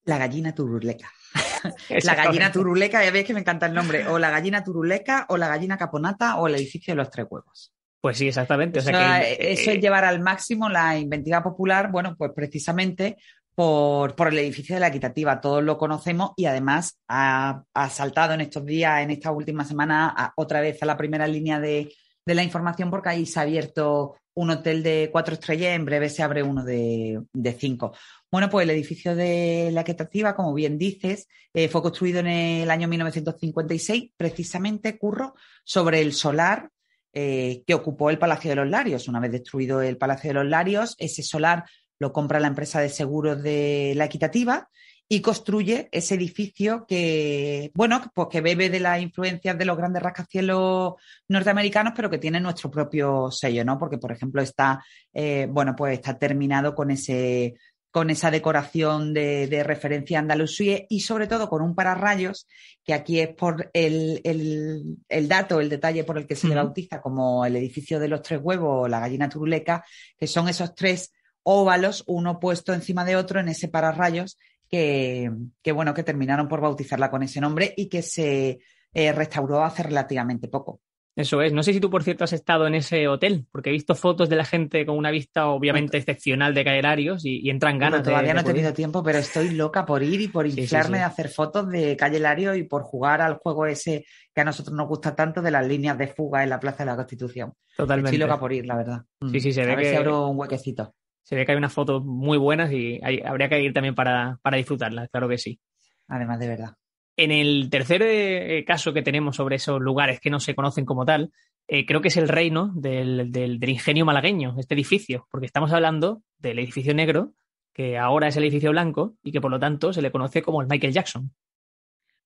La 0.05 0.17
gallina 0.17 0.55
turuleca. 0.55 1.11
la 2.03 2.15
gallina 2.15 2.51
turuleca, 2.51 3.03
ya 3.03 3.11
veis 3.11 3.27
que 3.27 3.35
me 3.35 3.41
encanta 3.41 3.67
el 3.67 3.75
nombre, 3.75 4.07
o 4.07 4.17
la 4.17 4.31
gallina 4.31 4.63
turuleca, 4.63 5.27
o 5.29 5.37
la 5.37 5.47
gallina 5.47 5.77
caponata, 5.77 6.37
o 6.37 6.47
el 6.47 6.55
edificio 6.55 6.93
de 6.93 6.95
los 6.95 7.11
tres 7.11 7.27
huevos. 7.29 7.71
Pues 8.01 8.17
sí, 8.17 8.27
exactamente. 8.27 8.79
eso, 8.79 8.89
es 8.89 9.67
eh, 9.67 9.79
llevar 9.79 10.05
al 10.05 10.21
máximo 10.21 10.69
la 10.69 10.97
inventiva 10.97 11.43
popular, 11.43 11.91
bueno, 11.91 12.15
pues 12.17 12.31
precisamente 12.35 13.15
por, 13.55 14.15
el 14.27 14.37
edificio 14.39 14.75
de 14.75 14.81
la 14.81 14.87
equitativa. 14.87 15.41
Todos 15.41 15.63
lo 15.63 15.77
conocemos 15.77 16.31
y 16.35 16.45
además 16.45 16.99
ha, 17.07 17.63
saltado 17.89 18.33
en 18.33 18.41
estos 18.41 18.65
días, 18.65 19.01
en 19.01 19.11
esta 19.11 19.31
última 19.31 19.65
semana, 19.65 20.33
otra 20.35 20.61
vez 20.61 20.81
a 20.81 20.85
la 20.85 20.97
primera 20.97 21.27
línea 21.27 21.59
de, 21.59 21.93
de 22.25 22.35
la 22.35 22.43
información 22.43 22.89
porque 22.89 23.09
ahí 23.09 23.25
se 23.25 23.39
ha 23.39 23.43
abierto 23.43 24.15
un 24.35 24.49
hotel 24.49 24.81
de 24.81 25.09
cuatro 25.11 25.35
estrellas, 25.35 25.75
en 25.75 25.85
breve 25.85 26.09
se 26.09 26.23
abre 26.23 26.41
uno 26.43 26.63
de, 26.63 27.21
cinco. 27.59 27.93
Bueno, 28.31 28.49
pues 28.49 28.63
el 28.63 28.71
edificio 28.71 29.15
de 29.15 29.69
la 29.71 29.81
Equitativa, 29.81 30.35
como 30.35 30.53
bien 30.53 30.77
dices, 30.77 31.27
eh, 31.53 31.67
fue 31.67 31.83
construido 31.83 32.19
en 32.19 32.27
el 32.27 32.71
año 32.71 32.87
1956, 32.87 34.11
precisamente, 34.17 34.97
curro, 34.97 35.35
sobre 35.63 36.01
el 36.01 36.13
solar 36.13 36.69
eh, 37.13 37.63
que 37.67 37.75
ocupó 37.75 38.09
el 38.09 38.17
Palacio 38.17 38.49
de 38.49 38.55
los 38.55 38.69
Larios. 38.69 39.07
Una 39.07 39.19
vez 39.19 39.31
destruido 39.31 39.81
el 39.81 39.97
Palacio 39.97 40.31
de 40.31 40.33
los 40.33 40.47
Larios, 40.47 40.95
ese 40.97 41.21
solar 41.21 41.65
lo 41.99 42.13
compra 42.13 42.39
la 42.39 42.47
empresa 42.47 42.79
de 42.79 42.89
seguros 42.89 43.41
de 43.41 43.93
la 43.95 44.05
Equitativa 44.05 44.69
y 45.07 45.21
construye 45.21 45.89
ese 45.91 46.15
edificio 46.15 46.85
que, 46.87 47.71
bueno, 47.75 48.01
pues 48.15 48.29
que 48.31 48.41
bebe 48.41 48.69
de 48.69 48.79
las 48.79 49.01
influencias 49.01 49.57
de 49.57 49.65
los 49.65 49.77
grandes 49.77 50.01
rascacielos 50.01 50.93
norteamericanos, 51.27 51.93
pero 51.95 52.09
que 52.09 52.17
tiene 52.17 52.39
nuestro 52.39 52.71
propio 52.71 53.29
sello, 53.29 53.63
¿no? 53.65 53.77
Porque, 53.77 53.97
por 53.97 54.11
ejemplo, 54.11 54.41
está, 54.41 54.83
eh, 55.13 55.47
bueno, 55.49 55.75
pues 55.75 55.93
está 55.93 56.17
terminado 56.17 56.73
con 56.73 56.89
ese 56.89 57.55
con 57.93 58.09
esa 58.09 58.31
decoración 58.31 59.13
de, 59.13 59.63
referencia 59.63 60.17
a 60.17 60.21
Andalucía 60.21 60.83
y 60.89 61.01
sobre 61.01 61.27
todo 61.27 61.47
con 61.47 61.61
un 61.61 61.75
pararrayos, 61.75 62.47
que 62.83 62.91
aquí 62.91 63.19
es 63.19 63.35
por 63.35 63.69
el, 63.71 64.97
dato, 65.27 65.61
el 65.61 65.69
detalle 65.69 66.03
por 66.03 66.17
el 66.17 66.25
que 66.25 66.35
se 66.35 66.47
le 66.47 66.55
bautiza 66.55 66.99
como 66.99 67.45
el 67.45 67.55
edificio 67.55 67.99
de 67.99 68.07
los 68.07 68.23
tres 68.23 68.39
huevos 68.41 68.85
o 68.85 68.87
la 68.87 68.99
gallina 68.99 69.29
turuleca, 69.29 69.85
que 70.17 70.25
son 70.25 70.49
esos 70.49 70.73
tres 70.73 71.13
óvalos, 71.43 72.03
uno 72.07 72.39
puesto 72.39 72.73
encima 72.73 73.05
de 73.05 73.15
otro 73.15 73.39
en 73.39 73.49
ese 73.49 73.67
pararrayos 73.67 74.37
que, 74.69 75.31
bueno, 75.73 75.93
que 75.93 76.03
terminaron 76.03 76.47
por 76.47 76.61
bautizarla 76.61 77.11
con 77.11 77.21
ese 77.21 77.39
nombre 77.39 77.73
y 77.77 77.89
que 77.89 78.01
se 78.01 78.59
eh, 78.93 79.11
restauró 79.11 79.63
hace 79.63 79.83
relativamente 79.83 80.47
poco. 80.47 80.81
Eso 81.15 81.43
es. 81.43 81.53
No 81.53 81.61
sé 81.61 81.73
si 81.73 81.79
tú, 81.79 81.91
por 81.91 82.03
cierto, 82.03 82.23
has 82.23 82.33
estado 82.33 82.65
en 82.65 82.73
ese 82.73 83.07
hotel, 83.07 83.45
porque 83.51 83.69
he 83.69 83.73
visto 83.73 83.93
fotos 83.93 84.29
de 84.29 84.35
la 84.35 84.45
gente 84.45 84.83
con 84.83 84.97
una 84.97 85.11
vista 85.11 85.47
obviamente 85.47 85.99
excepcional 85.99 86.55
de 86.55 86.63
Caelarios 86.63 87.23
y, 87.23 87.39
y 87.45 87.51
entran 87.51 87.77
ganas. 87.77 88.01
todavía 88.01 88.33
no 88.33 88.39
he 88.39 88.43
tenido 88.43 88.73
tiempo, 88.73 89.03
pero 89.03 89.19
estoy 89.19 89.51
loca 89.51 89.85
por 89.85 90.01
ir 90.01 90.21
y 90.21 90.27
por 90.27 90.47
inflarme 90.47 90.97
de 90.97 91.03
hacer 91.03 91.29
fotos 91.29 91.69
de 91.69 91.95
Calle 91.95 92.57
y 92.57 92.63
por 92.63 92.81
jugar 92.81 93.21
al 93.21 93.35
juego 93.35 93.67
ese 93.67 94.05
que 94.33 94.41
a 94.41 94.43
nosotros 94.43 94.75
nos 94.75 94.87
gusta 94.87 95.15
tanto 95.15 95.43
de 95.43 95.51
las 95.51 95.67
líneas 95.67 95.99
de 95.99 96.07
fuga 96.07 96.41
en 96.41 96.49
la 96.49 96.59
Plaza 96.59 96.79
de 96.79 96.89
la 96.89 96.95
Constitución. 96.95 97.53
Totalmente. 97.77 98.15
Estoy 98.15 98.27
loca 98.27 98.39
por 98.39 98.51
ir, 98.51 98.65
la 98.65 98.75
verdad. 98.75 99.03
Sí, 99.31 99.39
sí, 99.39 99.53
se 99.53 99.65
ve 99.65 99.73
a 99.73 99.75
ver 99.75 99.85
si 99.85 99.95
abro 99.95 100.29
un 100.29 100.39
huequecito. 100.39 100.95
Se 101.23 101.35
ve 101.35 101.45
que 101.45 101.53
hay 101.53 101.57
unas 101.57 101.73
fotos 101.73 102.03
muy 102.03 102.37
buenas 102.37 102.71
y 102.71 102.99
habría 103.25 103.49
que 103.49 103.61
ir 103.61 103.73
también 103.73 103.95
para, 103.95 104.39
disfrutarlas, 104.53 105.09
claro 105.09 105.27
que 105.27 105.37
sí. 105.37 105.59
Además, 106.07 106.39
de 106.39 106.47
verdad. 106.47 106.73
En 107.15 107.31
el 107.31 107.69
tercer 107.69 108.01
eh, 108.03 108.63
caso 108.65 108.93
que 108.93 109.01
tenemos 109.01 109.35
sobre 109.35 109.55
esos 109.55 109.79
lugares 109.79 110.19
que 110.19 110.29
no 110.29 110.39
se 110.39 110.55
conocen 110.55 110.85
como 110.85 111.05
tal, 111.05 111.31
eh, 111.67 111.85
creo 111.85 112.01
que 112.01 112.09
es 112.09 112.17
el 112.17 112.27
reino 112.27 112.71
del, 112.75 113.31
del, 113.31 113.69
ingenio 113.69 114.05
malagueño, 114.05 114.55
este 114.59 114.73
edificio, 114.73 115.27
porque 115.31 115.45
estamos 115.45 115.71
hablando 115.71 116.21
del 116.37 116.59
edificio 116.59 116.93
negro, 116.93 117.33
que 117.73 117.97
ahora 117.97 118.27
es 118.27 118.37
el 118.37 118.43
edificio 118.43 118.71
blanco 118.71 119.15
y 119.23 119.31
que 119.31 119.41
por 119.41 119.51
lo 119.51 119.59
tanto 119.59 119.93
se 119.93 120.01
le 120.01 120.11
conoce 120.11 120.41
como 120.41 120.61
el 120.61 120.67
Michael 120.67 120.93
Jackson. 120.93 121.33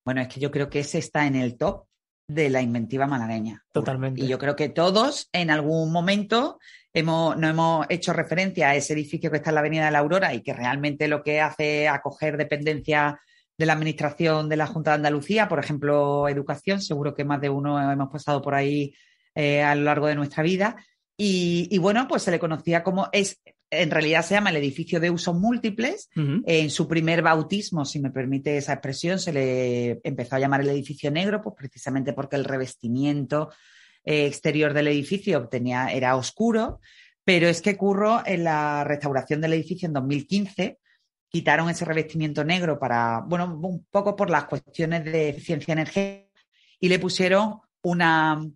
Bueno, 0.04 0.22
es 0.22 0.28
que 0.28 0.40
yo 0.40 0.52
creo 0.52 0.70
que 0.70 0.80
ese 0.80 0.98
está 0.98 1.28
en 1.28 1.36
el 1.36 1.58
top 1.58 1.86
de 2.28 2.50
la 2.50 2.62
inventiva 2.62 3.08
malagueña. 3.08 3.64
Totalmente. 3.72 4.22
Y 4.22 4.28
yo 4.28 4.38
creo 4.38 4.56
que 4.56 4.70
todos 4.70 5.30
en 5.32 5.50
algún 5.50 5.92
momento 5.92 6.60
hemos, 6.94 7.38
no 7.38 7.48
hemos 7.48 7.86
hecho 7.90 8.14
referencia 8.14 8.70
a 8.70 8.76
ese 8.76 8.94
edificio 8.94 9.32
que 9.32 9.38
está 9.38 9.52
en 9.52 9.56
la 9.56 9.62
Avenida 9.62 9.86
de 9.86 9.92
la 9.92 10.00
Aurora 10.00 10.34
y 10.34 10.42
que 10.42 10.54
realmente 10.54 11.08
lo 11.08 11.24
que 11.24 11.40
hace 11.40 11.86
es 11.86 11.90
acoger 11.90 12.38
dependencia 12.38 13.20
de 13.58 13.66
la 13.66 13.74
Administración 13.74 14.50
de 14.50 14.58
la 14.58 14.68
Junta 14.68 14.92
de 14.92 14.96
Andalucía, 14.96 15.48
por 15.48 15.60
ejemplo, 15.60 16.28
educación, 16.28 16.82
seguro 16.82 17.16
que 17.16 17.24
más 17.24 17.42
de 17.42 17.50
uno 17.50 17.92
hemos 17.92 18.10
pasado 18.10 18.42
por 18.42 18.54
ahí 18.54 18.94
eh, 19.34 19.64
a 19.64 19.74
lo 19.74 19.84
largo 19.84 20.08
de 20.08 20.16
nuestra 20.16 20.44
vida. 20.44 20.76
Y, 21.16 21.68
y, 21.72 21.80
bueno, 21.80 22.08
pues 22.08 22.22
se 22.22 22.30
le 22.30 22.38
conocía 22.38 22.84
como 22.84 23.10
es 23.12 23.42
en 23.70 23.92
realidad 23.92 24.24
se 24.24 24.36
llama 24.36 24.50
el 24.50 24.58
edificio 24.58 25.00
de 25.00 25.10
usos 25.10 25.36
múltiples. 25.36 26.10
En 26.16 26.70
su 26.70 26.88
primer 26.88 27.22
bautismo, 27.22 27.86
si 27.86 28.00
me 28.00 28.12
permite 28.12 28.58
esa 28.58 28.74
expresión, 28.74 29.20
se 29.20 29.34
le 29.34 30.00
empezó 30.04 30.36
a 30.36 30.40
llamar 30.40 30.62
el 30.62 30.70
edificio 30.70 31.12
negro, 31.12 31.42
pues 31.42 31.56
precisamente 31.58 32.14
porque 32.14 32.38
el 32.38 32.46
revestimiento 32.46 33.50
eh, 34.04 34.26
exterior 34.26 34.74
del 34.74 34.88
edificio 34.88 35.48
tenía, 35.48 35.88
era 35.88 36.16
oscuro. 36.16 36.80
Pero 37.26 37.50
es 37.50 37.62
que 37.62 37.76
Curro, 37.76 38.22
en 38.26 38.46
la 38.46 38.86
restauración 38.86 39.42
del 39.42 39.54
edificio 39.54 39.88
en 39.88 39.94
2015, 39.94 40.80
quitaron 41.30 41.70
ese 41.70 41.84
revestimiento 41.84 42.46
negro 42.46 42.80
para, 42.80 43.20
bueno, 43.28 43.60
un 43.62 43.86
poco 43.92 44.16
por 44.16 44.30
las 44.30 44.46
cuestiones 44.46 45.04
de 45.04 45.30
eficiencia 45.30 45.74
energética 45.74 46.28
y 46.80 46.88
le 46.88 47.00
pusieron 47.00 47.60
una, 47.82 48.48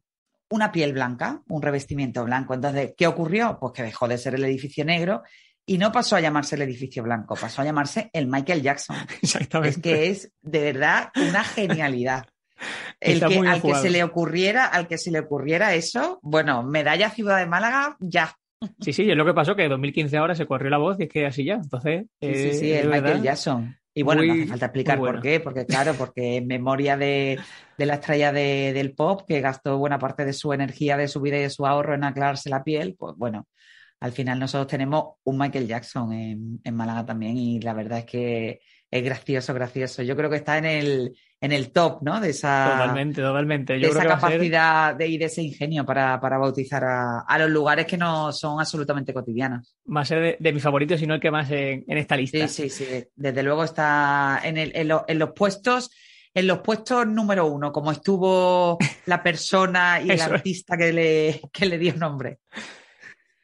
una 0.51 0.71
piel 0.71 0.93
blanca, 0.93 1.41
un 1.49 1.61
revestimiento 1.61 2.23
blanco. 2.23 2.53
Entonces, 2.53 2.93
¿qué 2.95 3.07
ocurrió? 3.07 3.57
Pues 3.59 3.73
que 3.73 3.83
dejó 3.83 4.07
de 4.07 4.17
ser 4.17 4.35
el 4.35 4.43
edificio 4.43 4.85
negro 4.85 5.23
y 5.65 5.77
no 5.77 5.91
pasó 5.91 6.15
a 6.15 6.21
llamarse 6.21 6.55
el 6.55 6.63
edificio 6.63 7.03
blanco, 7.03 7.35
pasó 7.35 7.61
a 7.61 7.65
llamarse 7.65 8.09
el 8.13 8.27
Michael 8.27 8.61
Jackson. 8.61 8.95
Exactamente. 9.21 9.69
Es 9.69 9.81
que 9.81 10.09
es 10.09 10.33
de 10.41 10.59
verdad 10.61 11.09
una 11.15 11.43
genialidad. 11.43 12.25
El 12.99 13.19
que, 13.19 13.39
al 13.39 13.59
que 13.59 13.73
se 13.73 13.89
le 13.89 14.03
ocurriera, 14.03 14.67
al 14.67 14.87
que 14.87 14.99
se 14.99 15.09
le 15.09 15.17
ocurriera 15.17 15.73
eso, 15.73 16.19
bueno, 16.21 16.61
medalla 16.61 17.09
Ciudad 17.09 17.39
de 17.39 17.47
Málaga, 17.47 17.97
ya. 17.99 18.35
Sí, 18.79 18.93
sí, 18.93 19.09
es 19.09 19.17
lo 19.17 19.25
que 19.25 19.33
pasó, 19.33 19.55
que 19.55 19.63
en 19.63 19.71
2015 19.71 20.15
ahora 20.17 20.35
se 20.35 20.45
corrió 20.45 20.69
la 20.69 20.77
voz 20.77 20.99
y 20.99 21.03
es 21.03 21.09
que 21.09 21.25
así 21.25 21.43
ya. 21.43 21.55
Entonces, 21.55 22.05
sí, 22.21 22.35
sí, 22.35 22.53
sí, 22.53 22.71
el 22.71 22.89
Michael 22.89 23.23
Jackson. 23.23 23.75
Y 23.93 24.03
bueno, 24.03 24.23
no 24.23 24.33
hace 24.33 24.47
falta 24.47 24.67
explicar 24.67 24.97
por 24.97 25.21
qué, 25.21 25.39
porque 25.41 25.65
claro, 25.65 25.93
porque 25.95 26.37
en 26.37 26.47
memoria 26.47 26.95
de, 26.95 27.39
la 27.77 27.95
estrella 27.95 28.31
del 28.31 28.93
pop, 28.93 29.23
que 29.27 29.41
gastó 29.41 29.77
buena 29.77 29.99
parte 29.99 30.23
de 30.23 30.33
su 30.33 30.53
energía, 30.53 30.95
de 30.95 31.09
su 31.09 31.19
vida 31.19 31.37
y 31.37 31.41
de 31.41 31.49
su 31.49 31.65
ahorro 31.65 31.93
en 31.93 32.05
aclararse 32.05 32.49
la 32.49 32.63
piel, 32.63 32.95
pues 32.97 33.15
bueno, 33.17 33.47
al 33.99 34.13
final 34.13 34.39
nosotros 34.39 34.67
tenemos 34.67 35.15
un 35.23 35.37
Michael 35.37 35.67
Jackson 35.67 36.13
en, 36.13 36.75
Málaga 36.75 37.05
también 37.05 37.37
y 37.37 37.59
la 37.59 37.73
verdad 37.73 37.99
es 37.99 38.05
que 38.05 38.61
es 38.91 39.03
gracioso, 39.03 39.53
gracioso. 39.53 40.03
Yo 40.03 40.17
creo 40.17 40.29
que 40.29 40.35
está 40.35 40.57
en 40.57 40.65
el, 40.65 41.17
en 41.39 41.53
el 41.53 41.71
top, 41.71 42.03
¿no? 42.03 42.19
De 42.19 42.31
esa, 42.31 42.71
totalmente, 42.73 43.21
totalmente. 43.21 43.73
de 43.79 43.87
esa 43.87 44.05
capacidad 44.05 44.93
de, 44.93 45.07
y 45.07 45.17
de 45.17 45.25
ese 45.25 45.41
ingenio 45.41 45.85
para, 45.85 46.17
bautizar 46.17 46.83
a, 46.83 47.37
los 47.39 47.49
lugares 47.49 47.85
que 47.85 47.97
no 47.97 48.33
son 48.33 48.59
absolutamente 48.59 49.13
cotidianos. 49.13 49.77
Va 49.85 50.01
a 50.01 50.05
ser 50.05 50.37
de, 50.37 50.53
mis 50.53 50.61
favoritos, 50.61 51.01
y 51.01 51.07
no 51.07 51.15
el 51.15 51.21
que 51.21 51.31
más 51.31 51.49
en, 51.51 51.85
esta 51.87 52.17
lista. 52.17 52.45
Sí, 52.49 52.69
sí, 52.69 52.85
sí. 52.85 53.07
Desde 53.15 53.43
luego 53.43 53.63
está 53.63 54.41
en, 54.43 54.57
el, 54.57 54.73
en 54.75 55.19
los 55.19 55.31
puestos 55.31 55.89
en 56.33 56.47
los 56.47 56.59
puestos 56.59 57.05
número 57.07 57.45
uno, 57.45 57.71
como 57.71 57.91
estuvo 57.91 58.77
la 59.05 59.21
persona 59.21 60.01
y 60.01 60.11
el 60.11 60.21
artista 60.21 60.77
que 60.77 60.93
le, 60.93 61.41
que 61.51 61.65
le 61.65 61.77
dio 61.77 61.93
nombre. 61.95 62.39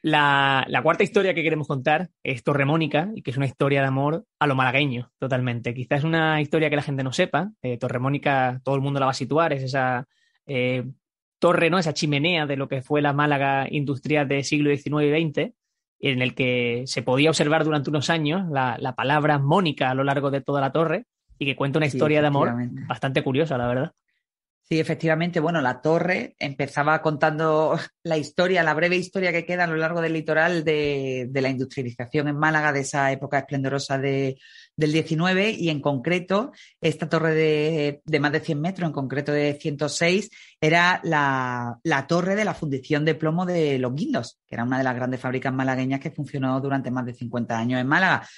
La, 0.02 0.64
cuarta 0.82 1.02
historia 1.02 1.34
que 1.34 1.42
queremos 1.42 1.66
contar 1.66 2.10
es 2.22 2.44
Torremónica, 2.44 3.10
y 3.14 3.22
que 3.22 3.30
es 3.30 3.36
una 3.36 3.46
historia 3.46 3.80
de 3.80 3.88
amor 3.88 4.24
a 4.38 4.46
lo 4.46 4.54
malagueño, 4.54 5.10
totalmente. 5.18 5.74
Quizás 5.74 6.00
es 6.00 6.04
una 6.04 6.40
historia 6.40 6.70
que 6.70 6.76
la 6.76 6.82
gente 6.82 7.02
no 7.02 7.12
sepa. 7.12 7.50
Eh, 7.62 7.78
Torremónica, 7.78 8.60
todo 8.64 8.76
el 8.76 8.80
mundo 8.80 9.00
la 9.00 9.06
va 9.06 9.12
a 9.12 9.14
situar, 9.14 9.52
es 9.52 9.62
esa 9.62 10.06
eh, 10.46 10.84
torre, 11.38 11.70
¿no? 11.70 11.78
Esa 11.78 11.94
chimenea 11.94 12.46
de 12.46 12.56
lo 12.56 12.68
que 12.68 12.82
fue 12.82 13.02
la 13.02 13.12
Málaga 13.12 13.66
industrial 13.70 14.28
del 14.28 14.44
siglo 14.44 14.74
XIX 14.74 14.86
y 15.04 15.30
XX, 15.30 15.52
en 16.00 16.22
el 16.22 16.34
que 16.34 16.84
se 16.86 17.02
podía 17.02 17.30
observar 17.30 17.64
durante 17.64 17.90
unos 17.90 18.08
años 18.08 18.48
la, 18.50 18.76
la 18.78 18.94
palabra 18.94 19.38
Mónica 19.38 19.90
a 19.90 19.94
lo 19.94 20.04
largo 20.04 20.30
de 20.30 20.40
toda 20.40 20.60
la 20.60 20.70
torre, 20.70 21.06
y 21.38 21.46
que 21.46 21.56
cuenta 21.56 21.78
una 21.78 21.86
historia 21.86 22.20
de 22.20 22.26
amor 22.26 22.52
bastante 22.86 23.22
curiosa, 23.22 23.56
la 23.58 23.68
verdad. 23.68 23.92
Sí, 24.70 24.78
efectivamente. 24.78 25.40
Bueno, 25.40 25.62
la 25.62 25.80
torre 25.80 26.36
empezaba 26.38 27.00
contando 27.00 27.78
la 28.02 28.18
historia, 28.18 28.62
la 28.62 28.74
breve 28.74 28.96
historia 28.96 29.32
que 29.32 29.46
queda 29.46 29.64
a 29.64 29.66
lo 29.66 29.76
largo 29.76 30.02
del 30.02 30.12
litoral 30.12 30.62
de, 30.62 31.30
la 31.32 31.48
industrialización 31.48 32.28
en 32.28 32.36
Málaga 32.36 32.70
de 32.74 32.80
esa 32.80 33.10
época 33.10 33.38
esplendorosa 33.38 33.96
de, 33.96 34.38
del 34.76 34.92
19 34.92 35.52
y 35.52 35.70
en 35.70 35.80
concreto 35.80 36.52
esta 36.82 37.08
torre 37.08 37.32
de, 37.34 38.20
más 38.20 38.30
de 38.30 38.40
100 38.40 38.60
metros, 38.60 38.86
en 38.88 38.92
concreto 38.92 39.32
de 39.32 39.54
106, 39.58 40.28
era 40.60 41.00
la, 41.02 41.78
la, 41.82 42.06
torre 42.06 42.36
de 42.36 42.44
la 42.44 42.52
fundición 42.52 43.06
de 43.06 43.14
plomo 43.14 43.46
de 43.46 43.78
Los 43.78 43.94
Guindos, 43.94 44.38
que 44.46 44.54
era 44.54 44.64
una 44.64 44.76
de 44.76 44.84
las 44.84 44.94
grandes 44.94 45.20
fábricas 45.20 45.54
malagueñas 45.54 46.00
que 46.00 46.10
funcionó 46.10 46.60
durante 46.60 46.90
más 46.90 47.06
de 47.06 47.14
50 47.14 47.56
años 47.58 47.80
en 47.80 47.86
Málaga. 47.86 48.28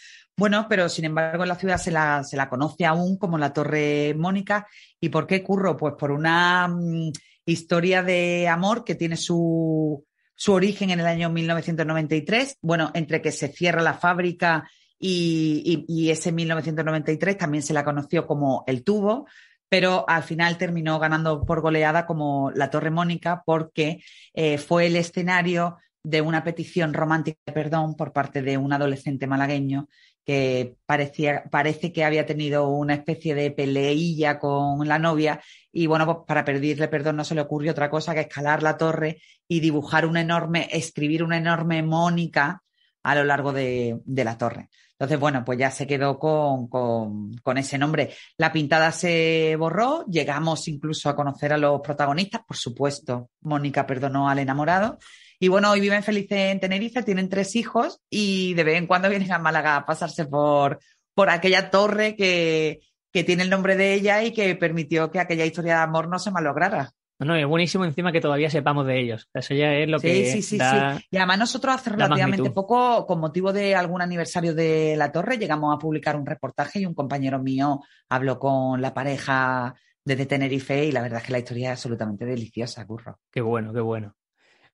Bueno, 0.41 0.65
pero 0.71 0.89
sin 0.89 1.05
embargo 1.05 1.43
en 1.43 1.51
la 1.51 1.55
ciudad 1.55 1.77
se 1.77 1.91
la, 1.91 2.25
se 2.25 2.35
la 2.35 2.49
conoce 2.49 2.87
aún 2.87 3.19
como 3.19 3.37
la 3.37 3.53
Torre 3.53 4.15
Mónica. 4.15 4.67
¿Y 4.99 5.11
por 5.11 5.27
qué 5.27 5.43
curro? 5.43 5.77
Pues 5.77 5.93
por 5.99 6.13
una 6.13 6.67
mm, 6.67 7.13
historia 7.45 8.03
de 8.03 8.49
amor 8.49 8.83
que 8.83 8.95
tiene 8.95 9.19
su, 9.19 10.03
su 10.35 10.53
origen 10.55 10.89
en 10.89 11.01
el 11.01 11.07
año 11.07 11.29
1993. 11.29 12.57
Bueno, 12.63 12.91
entre 12.95 13.21
que 13.21 13.33
se 13.33 13.49
cierra 13.49 13.83
la 13.83 13.93
fábrica 13.93 14.67
y, 14.99 15.85
y, 15.87 16.09
ese 16.09 16.33
1993 16.33 17.37
también 17.37 17.63
se 17.63 17.75
la 17.75 17.85
conoció 17.85 18.27
como 18.27 18.65
el 18.67 18.83
tubo, 18.83 19.27
pero 19.69 20.07
al 20.09 20.23
final 20.23 20.57
terminó 20.57 20.99
ganando 20.99 21.45
por 21.45 21.61
goleada 21.61 22.07
como 22.07 22.51
la 22.53 22.71
Torre 22.71 22.91
Mónica 22.91 23.43
porque 23.45 24.03
eh, 24.33 24.57
fue 24.57 24.87
el 24.87 24.97
escenario 24.97 25.77
de 26.03 26.23
una 26.23 26.43
petición 26.43 26.95
romántica 26.95 27.39
de 27.47 27.53
perdón 27.53 27.95
por 27.95 28.13
parte 28.13 28.41
de 28.41 28.57
un 28.57 28.73
adolescente 28.73 29.27
malagueño 29.27 29.89
que 30.31 30.77
parecía, 30.87 31.43
parece 31.51 31.93
que 31.93 32.05
había 32.05 32.25
tenido 32.25 32.69
una 32.69 32.95
especie 32.95 33.35
de 33.35 33.51
peleilla 33.51 34.39
con 34.39 34.87
la 34.87 34.97
novia 34.97 35.41
y 35.73 35.89
bueno, 35.89 36.07
pues 36.07 36.19
para 36.25 36.45
pedirle 36.45 36.87
perdón 36.87 37.17
no 37.17 37.25
se 37.25 37.35
le 37.35 37.41
ocurrió 37.41 37.73
otra 37.73 37.91
cosa 37.91 38.15
que 38.15 38.21
escalar 38.21 38.63
la 38.63 38.77
torre 38.77 39.21
y 39.49 39.59
dibujar 39.59 40.07
una 40.07 40.21
enorme, 40.21 40.69
escribir 40.71 41.25
una 41.25 41.39
enorme 41.39 41.83
mónica 41.83 42.63
a 43.03 43.15
lo 43.17 43.25
largo 43.25 43.53
de, 43.53 43.99
la 44.07 44.39
torre. 44.39 44.69
Entonces, 44.93 45.19
bueno, 45.19 45.45
pues 45.45 45.59
ya 45.59 45.73
se 45.73 45.85
quedó 45.85 46.17
con, 46.17 46.69
con, 46.69 47.59
ese 47.59 47.77
nombre. 47.77 48.15
La 48.37 48.53
pintada 48.53 48.93
se 48.93 49.57
borró, 49.59 50.05
llegamos 50.07 50.69
incluso 50.69 51.09
a 51.09 51.17
conocer 51.17 51.53
a 51.53 51.59
los 51.59 51.81
protagonistas, 51.81 52.43
por 52.47 52.57
supuesto, 52.57 53.31
Mónica 53.41 53.85
perdonó 53.85 54.29
al 54.29 54.39
enamorado 54.39 54.97
y 55.43 55.49
bueno, 55.49 55.71
hoy 55.71 55.81
viven 55.81 56.03
felices 56.03 56.53
en 56.53 56.61
Tenerife, 56.61 57.03
tienen 57.03 57.31
tres 57.31 57.57
hijos 57.57 58.01
y 58.11 58.53
de 58.53 58.63
vez 58.63 58.77
en 58.77 58.87
cuando 58.87 59.09
vienen 59.09 59.33
a 59.33 59.39
Málaga 59.39 59.77
a 59.77 59.87
pasarse 59.87 60.27
por, 60.27 60.79
por 61.15 61.31
aquella 61.31 61.71
torre 61.71 62.15
que, 62.15 62.81
que 63.11 63.25
tiene 63.25 63.45
el 63.45 63.51
nombre 63.51 63.75
de 63.75 63.95
ella 63.95 64.23
y 64.23 64.33
que 64.33 64.55
permitió 64.55 65.11
que 65.11 65.19
aquella 65.19 65.47
historia 65.47 65.77
de 65.77 65.83
amor 65.83 66.09
no 66.09 66.19
se 66.19 66.31
malograra. 66.31 66.93
No, 67.19 67.35
es 67.35 67.47
buenísimo 67.47 67.85
encima 67.85 68.13
que 68.13 68.21
todavía 68.21 68.51
sepamos 68.51 68.87
de 68.87 69.01
ellos. 69.01 69.29
Eso 69.33 69.55
ya 69.55 69.73
es 69.75 69.89
lo 69.89 69.99
que. 69.99 70.27
Sí, 70.27 70.43
sí, 70.43 70.59
sí. 70.59 71.07
Y 71.11 71.17
además, 71.19 71.39
nosotros 71.39 71.75
hace 71.75 71.91
relativamente 71.91 72.51
poco, 72.51 73.07
con 73.07 73.21
motivo 73.21 73.53
de 73.53 73.75
algún 73.75 74.01
aniversario 74.01 74.55
de 74.55 74.95
la 74.97 75.13
torre, 75.13 75.37
llegamos 75.37 75.75
a 75.75 75.79
publicar 75.79 76.17
un 76.17 76.25
reportaje 76.25 76.81
y 76.81 76.87
un 76.87 76.95
compañero 76.95 77.39
mío 77.39 77.81
habló 78.09 78.39
con 78.39 78.81
la 78.81 78.95
pareja 78.95 79.75
desde 80.03 80.25
Tenerife 80.25 80.87
y 80.87 80.93
la 80.93 81.03
verdad 81.03 81.21
es 81.21 81.27
que 81.27 81.33
la 81.33 81.39
historia 81.41 81.73
es 81.73 81.79
absolutamente 81.79 82.25
deliciosa, 82.25 82.87
Curro. 82.87 83.19
Qué 83.31 83.43
bueno, 83.43 83.75
qué 83.75 83.81
bueno. 83.81 84.17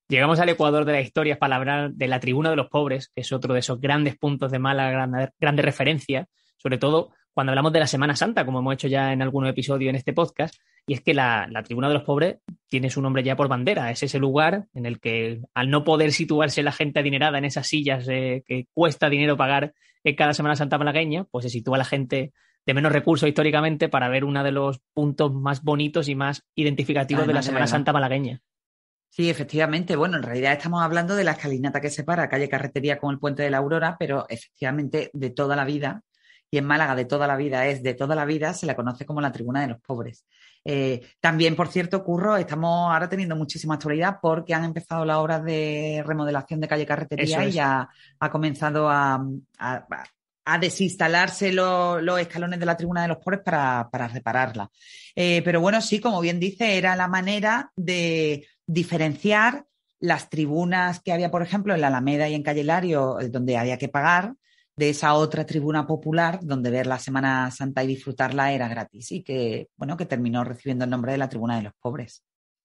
Llegamos 0.09 0.39
al 0.39 0.49
Ecuador 0.49 0.85
de 0.85 0.93
la 0.93 1.01
historia 1.01 1.39
para 1.39 1.57
hablar 1.57 1.93
de 1.93 2.07
la 2.07 2.21
Tribuna 2.21 2.51
de 2.51 2.57
los 2.57 2.69
Pobres, 2.69 3.09
que 3.09 3.23
es 3.23 3.33
otro 3.33 3.55
de 3.55 3.61
esos 3.61 3.81
grandes 3.81 4.17
puntos 4.17 4.53
de 4.53 4.61
mala, 4.61 4.91
grande, 4.91 5.31
grande 5.41 5.63
referencia, 5.63 6.29
sobre 6.57 6.79
todo 6.79 7.11
cuando 7.35 7.51
hablamos 7.51 7.73
de 7.73 7.81
la 7.81 7.87
Semana 7.87 8.15
Santa, 8.17 8.47
como 8.47 8.61
hemos 8.61 8.75
hecho 8.75 8.89
ya 8.89 9.13
en 9.13 9.21
algunos 9.21 9.51
episodios 9.51 9.91
en 9.91 9.97
este 9.97 10.13
podcast, 10.13 10.55
y 10.87 10.95
es 10.95 11.01
que 11.01 11.13
la, 11.13 11.51
Tribuna 11.65 11.89
de 11.89 11.95
los 11.95 12.05
Pobres 12.05 12.37
tiene 12.69 12.89
su 12.89 13.03
nombre 13.03 13.25
ya 13.25 13.35
por 13.35 13.49
bandera. 13.49 13.91
Es 13.91 14.03
ese 14.05 14.19
lugar 14.19 14.67
en 14.73 14.87
el 14.87 15.01
que, 15.01 15.43
al 15.53 15.69
no 15.69 15.83
poder 15.83 16.13
situarse 16.13 16.63
la 16.63 16.73
gente 16.73 17.01
adinerada 17.01 17.39
en 17.39 17.45
esas 17.45 17.67
sillas 17.67 18.07
eh, 18.09 18.45
que 18.47 18.69
cuesta 18.73 19.11
dinero 19.11 19.37
pagar 19.37 19.75
en 20.05 20.15
cada 20.15 20.33
Semana 20.33 20.55
Santa 20.55 20.79
malagueña, 20.79 21.25
pues 21.25 21.43
se 21.43 21.51
sitúa 21.51 21.79
la 21.79 21.85
gente 21.85 22.33
de 22.65 22.75
menos 22.75 22.93
recursos 22.93 23.29
históricamente 23.29 23.89
para 23.89 24.09
ver 24.09 24.25
uno 24.25 24.45
de 24.45 24.53
los 24.53 24.81
puntos 24.95 25.35
más 25.35 25.63
bonitos 25.63 26.09
y 26.09 26.15
más 26.15 26.45
identificativos 26.55 27.27
de 27.27 27.35
la 27.35 27.43
Semana 27.43 27.67
Santa 27.67 27.93
malagueña. 27.93 28.41
Sí, 29.09 29.31
efectivamente. 29.31 29.97
Bueno, 29.97 30.17
en 30.17 30.23
realidad 30.23 30.53
estamos 30.53 30.83
hablando 30.83 31.17
de 31.17 31.25
la 31.25 31.33
escalinata 31.33 31.81
que 31.81 31.91
separa 31.91 32.29
calle 32.29 32.49
Carretería 32.49 32.99
con 32.99 33.13
el 33.13 33.19
puente 33.19 33.43
de 33.43 33.51
la 33.51 33.59
Aurora, 33.59 33.97
pero 33.99 34.27
efectivamente 34.29 35.11
de 35.13 35.31
toda 35.31 35.57
la 35.57 35.65
vida, 35.65 36.03
y 36.51 36.59
en 36.59 36.65
Málaga 36.65 36.95
de 36.95 37.05
toda 37.05 37.27
la 37.27 37.37
vida 37.37 37.67
es 37.67 37.83
de 37.83 37.95
toda 37.95 38.15
la 38.15 38.25
vida, 38.25 38.55
se 38.55 38.67
la 38.67 38.77
conoce 38.77 39.05
como 39.05 39.21
la 39.21 39.33
Tribuna 39.33 39.63
de 39.63 39.69
los 39.69 39.81
Pobres. 39.81 40.25
Eh, 40.65 41.01
también, 41.21 41.55
por 41.55 41.69
cierto, 41.69 42.03
Curro, 42.03 42.37
estamos 42.37 42.93
ahora 42.93 43.09
teniendo 43.09 43.37
muchísima 43.37 43.75
actualidad 43.75 44.19
porque 44.21 44.55
han 44.55 44.65
empezado 44.65 45.05
las 45.05 45.17
obras 45.19 45.45
de 45.45 46.03
remodelación 46.05 46.61
de 46.61 46.69
calle 46.69 46.87
Carretería 46.87 47.45
y 47.47 47.53
ya 47.53 47.89
ha 48.19 48.31
comenzado 48.31 48.89
a, 48.91 49.25
desinstalarse 50.61 51.53
los 51.53 52.21
escalones 52.21 52.61
de 52.61 52.67
la 52.67 52.77
Tribuna 52.77 53.03
de 53.03 53.09
los 53.09 53.19
Pobres 53.19 53.41
para, 53.45 54.09
repararla. 54.09 54.69
Eh, 55.15 55.43
pero 55.45 55.61
bueno, 55.61 55.81
sí, 55.81 56.01
como 56.01 56.21
bien 56.21 56.39
dice, 56.39 56.77
era 56.77 56.97
la 56.97 57.09
manera 57.09 57.71
de 57.77 58.47
diferenciar 58.67 59.67
las 60.01 60.29
tribunas 60.29 61.01
que 61.01 61.13
había, 61.13 61.31
por 61.31 61.43
ejemplo, 61.43 61.75
en 61.75 61.81
la 61.81 61.87
Alameda 61.89 62.29
y 62.29 62.35
en 62.35 62.43
Calle 62.43 62.65
Lario, 62.65 63.21
eh, 63.21 63.29
donde 63.29 63.57
había 63.57 63.79
que 63.79 63.89
pagar, 63.89 64.35
de 64.77 64.91
esa 64.91 65.15
otra 65.15 65.47
tribuna 65.47 65.87
popular 65.87 66.39
donde 66.43 66.71
ver 66.71 66.87
la 66.87 66.99
Semana 66.99 67.51
Santa 67.51 67.83
y 67.83 67.87
disfrutarla 67.87 68.53
era 68.53 68.69
gratis 68.69 69.11
y 69.11 69.23
que, 69.23 69.69
bueno, 69.77 69.97
que 69.97 70.05
terminó 70.05 70.45
recibiendo 70.45 70.85
el 70.85 70.91
nombre 70.91 71.13
de 71.13 71.19
la 71.19 71.31
Tribuna 71.31 71.57
de 71.57 71.63
los 71.63 71.73
Pobres. 71.81 72.23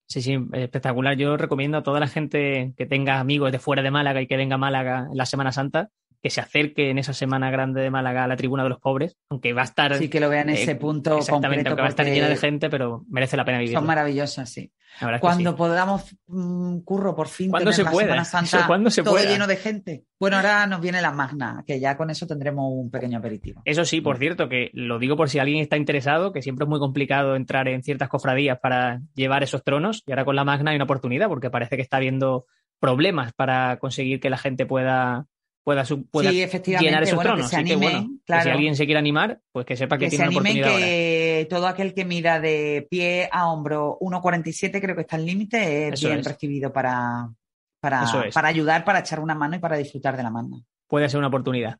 Sí, 0.08 0.22
sí, 0.22 0.38
espectacular. 0.52 1.16
Yo 1.16 1.38
recomiendo 1.38 1.78
a 1.78 1.84
toda 1.84 2.02
la 2.02 2.08
gente 2.08 2.74
que 2.76 2.86
tenga 2.86 3.22
amigos 3.22 3.54
de 3.54 3.60
fuera 3.60 3.82
de 3.82 3.92
Málaga 3.92 4.22
y 4.22 4.28
que 4.28 4.36
venga 4.36 4.56
a 4.56 4.58
Málaga 4.58 5.08
en 5.10 5.18
la 5.18 5.26
Semana 5.26 5.54
Santa 5.54 5.90
que 6.21 6.29
se 6.29 6.39
acerque 6.39 6.89
en 6.91 6.99
esa 6.99 7.13
semana 7.13 7.49
grande 7.49 7.81
de 7.81 7.89
Málaga 7.89 8.23
a 8.23 8.27
la 8.27 8.36
tribuna 8.36 8.63
de 8.63 8.69
los 8.69 8.79
pobres, 8.79 9.17
aunque 9.29 9.53
va 9.53 9.62
a 9.62 9.65
estar. 9.65 9.95
Sí, 9.95 10.07
que 10.07 10.19
lo 10.19 10.29
vean 10.29 10.49
en 10.49 10.55
ese 10.55 10.71
eh, 10.71 10.75
punto. 10.75 11.17
Exactamente, 11.17 11.67
aunque 11.67 11.81
va 11.81 11.88
a 11.88 11.89
estar 11.89 12.05
llena 12.05 12.29
de 12.29 12.38
gente, 12.38 12.69
pero 12.69 13.03
merece 13.10 13.38
la 13.38 13.45
pena 13.45 13.57
vivir. 13.57 13.73
Son 13.73 13.86
maravillosas, 13.86 14.49
sí. 14.49 14.71
Cuando 15.19 15.55
podamos, 15.55 16.15
mm, 16.27 16.79
curro, 16.79 17.15
por 17.15 17.27
fin. 17.27 17.49
Cuando 17.49 17.71
se 17.71 17.86
pueda. 17.86 18.23
Semana 18.23 18.89
se 18.91 19.03
todo 19.03 19.17
lleno 19.17 19.47
de 19.47 19.55
gente. 19.55 20.05
Bueno, 20.19 20.36
ahora 20.36 20.67
nos 20.67 20.81
viene 20.81 21.01
la 21.01 21.12
magna, 21.12 21.63
que 21.65 21.79
ya 21.79 21.97
con 21.97 22.10
eso 22.12 22.27
tendremos 22.27 22.65
un 22.69 22.91
pequeño 22.91 23.17
aperitivo. 23.17 23.62
Eso 23.65 23.86
sí, 23.86 24.01
por 24.01 24.17
cierto, 24.17 24.47
que 24.47 24.69
lo 24.73 24.99
digo 24.99 25.15
por 25.15 25.29
si 25.29 25.39
alguien 25.39 25.62
está 25.62 25.77
interesado, 25.77 26.31
que 26.31 26.41
siempre 26.41 26.65
es 26.65 26.69
muy 26.69 26.79
complicado 26.79 27.36
entrar 27.36 27.67
en 27.67 27.81
ciertas 27.81 28.10
cofradías 28.10 28.60
para 28.60 29.01
llevar 29.15 29.41
esos 29.41 29.63
tronos, 29.63 30.03
y 30.05 30.12
ahora 30.12 30.25
con 30.25 30.36
la 30.36 30.43
magna 30.43 30.71
hay 30.71 30.75
una 30.75 30.84
oportunidad, 30.84 31.29
porque 31.29 31.49
parece 31.49 31.77
que 31.77 31.81
está 31.81 31.97
habiendo 31.97 32.45
problemas 32.79 33.34
para 33.34 33.77
conseguir 33.77 34.19
que 34.19 34.29
la 34.29 34.38
gente 34.38 34.65
pueda 34.65 35.25
pueda, 35.63 35.84
pueda 36.12 36.32
llenar 36.32 37.04
esos 37.04 37.19
tronos. 37.19 37.50
Que 37.50 37.65
se 37.65 37.76
bueno, 37.76 38.10
si 38.26 38.50
alguien 38.50 38.76
se 38.76 38.86
quiere 38.86 39.00
animar, 39.00 39.39
pues 39.52 39.65
que 39.65 39.76
sepa 39.76 39.97
que, 39.97 40.10
tiene 40.10 40.26
una 40.26 40.32
oportunidad 40.32 40.78
que 40.78 41.47
todo 41.50 41.67
aquel 41.67 41.93
que 41.93 42.06
mida 42.06 42.39
de 42.39 42.88
pie 42.89 43.30
a 43.32 43.50
hombro 43.50 43.97
1,47 44.02 44.82
creo 44.82 44.95
que 44.95 45.02
está 45.02 45.17
el 45.17 45.26
límite, 45.26 45.89
es 45.89 46.04
bien 46.04 46.24
recibido 46.24 46.71
para, 46.71 47.30
para, 47.80 48.06
para 48.34 48.47
ayudar, 48.47 48.84
para 48.84 49.00
echar 49.00 49.19
una 49.19 49.36
mano 49.36 49.56
y 49.56 49.60
para 49.60 49.78
disfrutar 49.78 50.17
de 50.17 50.24
la 50.24 50.32
mano. 50.32 50.65
Puede 50.88 51.10
ser 51.10 51.19
una 51.19 51.28
oportunidad. 51.28 51.78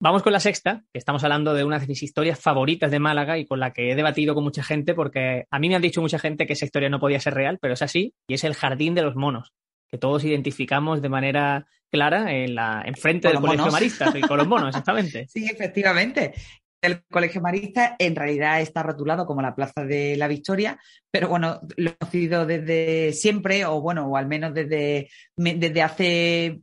Vamos 0.00 0.22
con 0.22 0.32
la 0.32 0.40
sexta, 0.40 0.82
que 0.92 0.98
estamos 0.98 1.22
hablando 1.24 1.54
de 1.54 1.64
una 1.64 1.78
de 1.78 1.86
mis 1.86 2.02
historias 2.02 2.38
favoritas 2.38 2.90
de 2.90 2.98
Málaga 2.98 3.38
y 3.38 3.46
con 3.46 3.60
la 3.60 3.72
que 3.72 3.90
he 3.90 3.94
debatido 3.94 4.34
con 4.34 4.44
mucha 4.44 4.62
gente, 4.62 4.92
porque 4.92 5.46
a 5.50 5.58
mí 5.58 5.68
me 5.68 5.76
han 5.76 5.82
dicho 5.82 6.02
mucha 6.02 6.18
gente 6.18 6.46
que 6.46 6.52
esa 6.54 6.64
historia 6.64 6.90
no 6.90 7.00
podía 7.00 7.20
ser 7.20 7.32
real, 7.34 7.58
pero 7.60 7.74
es 7.74 7.80
así, 7.80 8.12
y 8.26 8.34
es 8.34 8.44
el 8.44 8.54
Jardín 8.54 8.94
de 8.94 9.02
los 9.02 9.14
Monos 9.14 9.54
que 9.94 9.98
todos 9.98 10.24
identificamos 10.24 11.00
de 11.00 11.08
manera 11.08 11.68
clara 11.88 12.32
en 12.34 12.56
la 12.56 12.82
enfrente 12.84 13.28
del 13.28 13.38
Colegio 13.38 13.70
Marista, 13.70 14.12
con 14.26 14.38
los 14.38 14.48
monos, 14.48 14.70
exactamente. 14.70 15.28
Sí, 15.32 15.46
efectivamente. 15.46 16.34
El 16.82 17.04
Colegio 17.04 17.40
Marista 17.40 17.94
en 17.96 18.16
realidad 18.16 18.60
está 18.60 18.82
rotulado 18.82 19.24
como 19.24 19.40
la 19.40 19.54
Plaza 19.54 19.84
de 19.84 20.16
la 20.16 20.26
Victoria, 20.26 20.80
pero 21.12 21.28
bueno, 21.28 21.60
lo 21.76 21.90
he 21.90 21.94
conocido 21.94 22.44
desde 22.44 23.12
siempre, 23.12 23.64
o 23.66 23.80
bueno, 23.80 24.08
o 24.08 24.16
al 24.16 24.26
menos 24.26 24.52
desde, 24.52 25.08
desde 25.36 25.82
hace 25.82 26.60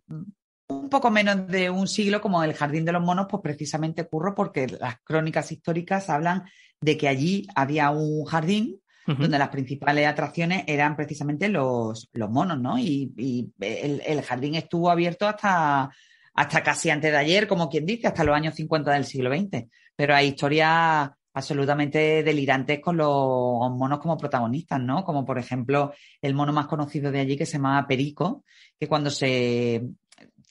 un 0.67 0.89
poco 0.89 1.10
menos 1.10 1.48
de 1.48 1.70
un 1.70 1.88
siglo 1.88 2.20
como 2.20 2.44
el 2.44 2.54
Jardín 2.54 2.84
de 2.84 2.91
los 2.91 3.02
Monos, 3.02 3.28
pues 3.30 3.41
precisamente 3.41 4.02
ocurre 4.02 4.34
porque 4.36 4.67
las 4.67 5.00
crónicas 5.06 5.54
históricas 5.54 6.10
hablan 6.10 6.44
de 6.82 6.98
que 6.98 7.08
allí 7.08 7.48
había 7.56 7.91
un 7.91 8.26
jardín 8.26 8.82
donde 9.17 9.39
las 9.39 9.50
principales 9.50 10.08
atracciones 10.08 10.63
eran 10.67 10.95
precisamente 10.95 11.50
los, 11.50 12.10
los 12.13 12.30
monos, 12.30 12.60
¿no? 12.60 12.78
Y, 12.78 13.52
el, 13.60 14.21
jardín 14.21 14.56
estuvo 14.56 14.89
abierto 14.89 15.28
hasta, 15.28 15.89
hasta 16.34 16.63
casi 16.63 16.89
antes 16.89 17.12
de 17.12 17.17
ayer, 17.17 17.47
como 17.47 17.69
quien 17.69 17.86
dice, 17.86 18.08
hasta 18.08 18.24
los 18.24 18.36
años 18.36 18.56
50 18.56 18.91
del 18.91 19.06
siglo 19.06 19.36
XX. 19.36 19.65
Pero 19.95 20.15
hay 20.15 20.28
historias 20.28 21.10
absolutamente 21.34 22.24
delirantes 22.24 22.80
con 22.80 22.97
los 22.97 23.71
monos 23.71 24.00
como 24.00 24.17
protagonistas, 24.17 24.82
¿no? 24.82 25.04
Como 25.04 25.26
por 25.26 25.39
ejemplo 25.39 25.93
el 26.21 26.34
mono 26.34 26.52
más 26.52 26.67
conocido 26.67 27.12
de 27.12 27.19
allí 27.19 27.38
que 27.38 27.45
se 27.45 27.54
llama 27.54 27.86
Perico, 27.88 28.43
que 28.80 28.88
cuando 28.88 29.10
se 29.10 29.82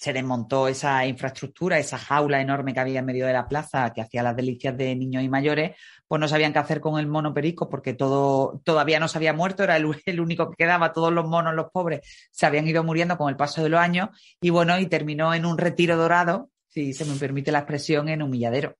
se 0.01 0.15
desmontó 0.15 0.67
esa 0.67 1.05
infraestructura, 1.05 1.79
esa 1.79 1.99
jaula 1.99 2.41
enorme 2.41 2.73
que 2.73 2.81
había 2.81 3.01
en 3.01 3.05
medio 3.05 3.27
de 3.27 3.35
la 3.35 3.47
plaza 3.47 3.93
que 3.93 4.01
hacía 4.01 4.23
las 4.23 4.35
delicias 4.35 4.75
de 4.75 4.97
niños 4.97 5.23
y 5.23 5.29
mayores, 5.29 5.77
pues 6.09 6.19
no 6.19 6.27
sabían 6.27 6.55
qué 6.55 6.59
hacer 6.59 6.81
con 6.81 6.99
el 6.99 7.07
mono 7.07 7.35
perico 7.35 7.69
porque 7.69 7.93
todo 7.93 8.63
todavía 8.65 8.99
no 8.99 9.09
se 9.09 9.19
había 9.19 9.35
muerto, 9.35 9.63
era 9.63 9.77
el, 9.77 9.85
único 10.21 10.49
que 10.49 10.57
quedaba, 10.57 10.95
todos 10.95 11.13
los 11.13 11.29
monos, 11.29 11.55
los 11.55 11.71
pobres, 11.71 12.01
se 12.31 12.47
habían 12.47 12.67
ido 12.67 12.83
muriendo 12.83 13.19
con 13.19 13.29
el 13.29 13.37
paso 13.37 13.63
de 13.63 13.69
los 13.69 13.79
años 13.79 14.09
y 14.41 14.49
bueno, 14.49 14.81
y 14.81 14.87
terminó 14.87 15.35
en 15.35 15.45
un 15.45 15.59
retiro 15.59 15.99
dorado, 15.99 16.49
si 16.71 16.95
se 16.95 17.05
me 17.05 17.17
permite 17.17 17.53
la 17.53 17.59
expresión, 17.59 18.09
en 18.09 18.23
humilladero. 18.23 18.77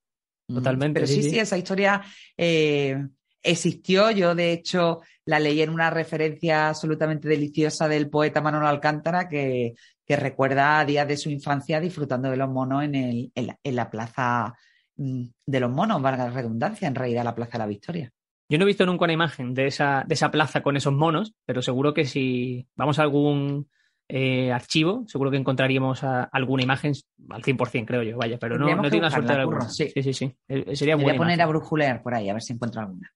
Totalmente. 0.47 1.01
Pero 1.01 1.07
sí, 1.07 1.21
sí, 1.21 1.37
esa 1.37 1.57
historia 1.57 2.01
eh, 2.35 2.97
existió. 3.43 4.09
Yo, 4.09 4.33
de 4.33 4.53
hecho, 4.53 5.01
la 5.25 5.39
leí 5.39 5.61
en 5.61 5.69
una 5.69 5.91
referencia 5.91 6.69
absolutamente 6.69 7.27
deliciosa 7.27 7.87
del 7.87 8.09
poeta 8.09 8.41
Manuel 8.41 8.65
Alcántara, 8.65 9.29
que 9.29 9.75
que 10.11 10.17
recuerda 10.17 10.83
días 10.83 11.07
de 11.07 11.15
su 11.15 11.29
infancia 11.29 11.79
disfrutando 11.79 12.29
de 12.29 12.35
los 12.35 12.49
monos 12.49 12.83
en, 12.83 12.95
el, 12.95 13.31
en, 13.33 13.75
la, 13.77 13.89
plaza 13.89 14.53
mm, 14.97 15.23
de 15.45 15.59
los 15.61 15.71
monos, 15.71 16.01
valga 16.01 16.25
la 16.25 16.31
redundancia, 16.31 16.85
en 16.89 16.95
realidad 16.95 17.23
la 17.23 17.33
Plaza 17.33 17.53
de 17.53 17.59
la 17.59 17.67
Victoria. 17.67 18.11
Yo 18.49 18.57
no 18.57 18.65
he 18.65 18.67
visto 18.67 18.85
nunca 18.85 19.05
una 19.05 19.13
imagen 19.13 19.53
de 19.53 19.67
esa, 19.67 20.03
de 20.05 20.15
esa 20.15 20.29
plaza 20.29 20.61
con 20.63 20.75
esos 20.75 20.91
monos, 20.91 21.33
pero 21.45 21.61
seguro 21.61 21.93
que 21.93 22.03
si 22.03 22.67
vamos 22.75 22.99
a 22.99 23.03
algún 23.03 23.69
eh, 24.09 24.51
archivo, 24.51 25.05
seguro 25.07 25.31
que 25.31 25.37
encontraríamos 25.37 26.03
alguna 26.03 26.63
imagen 26.63 26.91
al 27.29 27.41
100%, 27.41 27.85
creo 27.85 28.03
yo, 28.03 28.17
vaya, 28.17 28.37
pero 28.37 28.57
no, 28.57 28.67
no 28.75 28.89
tiene 28.89 29.05
la 29.05 29.11
suerte 29.11 29.31
de 29.31 29.39
alguna. 29.39 29.69
Sí, 29.69 29.93
sí, 29.95 30.11
sí. 30.11 30.35
Eh, 30.49 30.75
sería 30.75 30.97
Voy 30.97 31.09
a 31.09 31.15
poner 31.15 31.41
a 31.41 31.45
brujulear 31.45 32.03
por 32.03 32.15
ahí, 32.15 32.27
a 32.27 32.33
ver 32.33 32.41
si 32.41 32.51
encuentro 32.51 32.81
alguna. 32.81 33.13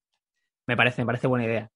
Me 0.65 0.77
parece, 0.77 1.01
me 1.01 1.07
parece 1.07 1.27
buena 1.27 1.43
idea. 1.43 1.69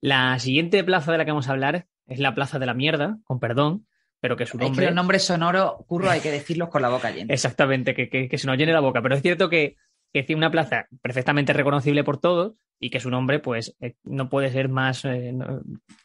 La 0.00 0.38
siguiente 0.38 0.84
plaza 0.84 1.10
de 1.10 1.18
la 1.18 1.24
que 1.24 1.32
vamos 1.32 1.48
a 1.48 1.52
hablar 1.52 1.88
es 2.06 2.20
la 2.20 2.36
Plaza 2.36 2.60
de 2.60 2.66
la 2.66 2.74
Mierda, 2.74 3.18
con 3.24 3.40
perdón, 3.40 3.88
pero 4.22 4.36
que 4.36 4.46
su 4.46 4.56
nombre... 4.56 4.72
Es 4.72 4.78
que 4.78 4.86
los 4.86 4.94
nombres 4.94 5.24
sonoros, 5.24 5.84
Curro, 5.84 6.08
hay 6.08 6.20
que 6.20 6.30
decirlos 6.30 6.68
con 6.68 6.80
la 6.80 6.88
boca 6.88 7.10
llena. 7.10 7.34
Exactamente, 7.34 7.92
que, 7.92 8.08
que, 8.08 8.38
se 8.38 8.46
nos 8.46 8.56
llene 8.56 8.72
la 8.72 8.78
boca, 8.78 9.02
pero 9.02 9.16
es 9.16 9.20
cierto 9.20 9.48
que, 9.48 9.74
que 10.12 10.20
es 10.20 10.30
una 10.30 10.48
plaza 10.48 10.86
perfectamente 11.02 11.52
reconocible 11.52 12.04
por 12.04 12.18
todos 12.18 12.52
y 12.78 12.90
que 12.90 13.00
su 13.00 13.10
nombre, 13.10 13.40
pues, 13.40 13.74
eh, 13.80 13.96
no 14.04 14.28
puede 14.28 14.52
ser 14.52 14.68
más 14.68 15.04
eh, 15.06 15.34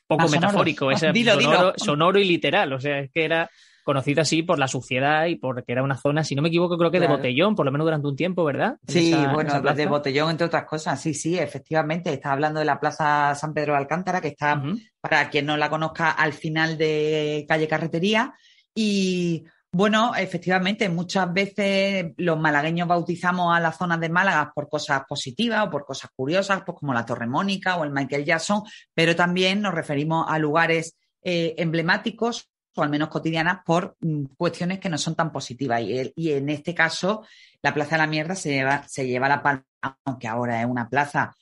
poco 0.07 0.29
metafórico, 0.29 0.89
es 0.89 0.99
sonoro, 1.01 1.73
sonoro, 1.77 2.19
y 2.19 2.23
literal, 2.23 2.73
o 2.73 2.79
sea, 2.79 2.97
es 3.01 3.11
que 3.11 3.23
era 3.23 3.51
conocida 3.87 4.23
así 4.23 4.43
por 4.43 4.59
la 4.59 4.67
suciedad 4.67 5.27
y 5.27 5.37
porque 5.37 5.71
era 5.71 5.81
una 5.81 5.95
zona, 5.95 6.21
si 6.25 6.35
no 6.35 6.41
me 6.41 6.49
equivoco, 6.49 6.77
creo 6.77 6.91
que 6.91 6.99
de 6.99 7.07
botellón, 7.07 7.55
por 7.55 7.65
lo 7.65 7.71
menos 7.71 7.85
durante 7.85 8.05
un 8.05 8.17
tiempo, 8.17 8.43
¿verdad? 8.43 8.75
Sí, 8.85 9.15
bueno, 9.33 9.61
de 9.61 9.85
botellón, 9.85 10.29
entre 10.29 10.45
otras 10.45 10.65
cosas. 10.65 10.99
Sí, 10.99 11.13
sí, 11.13 11.39
efectivamente. 11.39 12.11
Estás 12.11 12.33
hablando 12.33 12.59
de 12.59 12.65
la 12.65 12.81
Plaza 12.81 13.33
San 13.33 13.53
Pedro 13.53 13.71
de 13.71 13.79
Alcántara, 13.79 14.19
que 14.19 14.27
está, 14.27 14.61
para 14.99 15.29
quien 15.29 15.45
no 15.45 15.55
la 15.55 15.69
conozca, 15.69 16.11
al 16.11 16.33
final 16.33 16.77
de 16.77 17.45
calle 17.47 17.69
Carretería. 17.69 18.33
Y 18.75 19.45
bueno, 19.71 20.13
efectivamente, 20.15 20.89
muchas 20.89 21.31
veces 21.31 22.11
los 22.17 22.37
malagueños 22.37 22.89
bautizamos 22.89 23.55
a 23.55 23.61
las 23.61 23.77
zonas 23.77 24.01
de 24.01 24.09
Málaga 24.09 24.51
por 24.53 24.67
cosas 24.67 25.03
positivas 25.07 25.65
o 25.65 25.69
por 25.69 25.85
cosas 25.85 26.11
curiosas, 26.13 26.61
pues 26.65 26.77
como 26.77 26.93
la 26.93 27.05
Torre 27.05 27.25
Mónica 27.25 27.77
o 27.77 27.85
el 27.85 27.91
Michael 27.91 28.25
Jackson, 28.25 28.63
pero 28.93 29.15
también 29.15 29.61
nos 29.61 29.73
referimos 29.73 30.25
a 30.27 30.37
lugares 30.39 30.97
eh, 31.23 31.55
emblemáticos 31.57 32.49
o 32.77 32.83
al 32.83 32.89
menos 32.89 33.09
cotidianas, 33.09 33.59
por 33.65 33.95
mm, 33.99 34.25
cuestiones 34.37 34.79
que 34.79 34.89
no 34.89 34.97
son 34.97 35.15
tan 35.15 35.31
positivas. 35.31 35.81
Y, 35.81 36.31
en 36.31 36.49
este 36.49 36.73
caso, 36.73 37.25
la 37.61 37.73
Plaza 37.73 37.91
de 37.91 37.97
la 37.99 38.07
Mierda 38.07 38.35
se 38.35 38.51
lleva, 38.51 38.87
se 38.87 39.07
lleva 39.07 39.29
la 39.29 39.41
palma, 39.41 39.65
aunque 40.05 40.27
ahora 40.27 40.61
es 40.61 40.67
una 40.67 40.89
plaza 40.89 41.35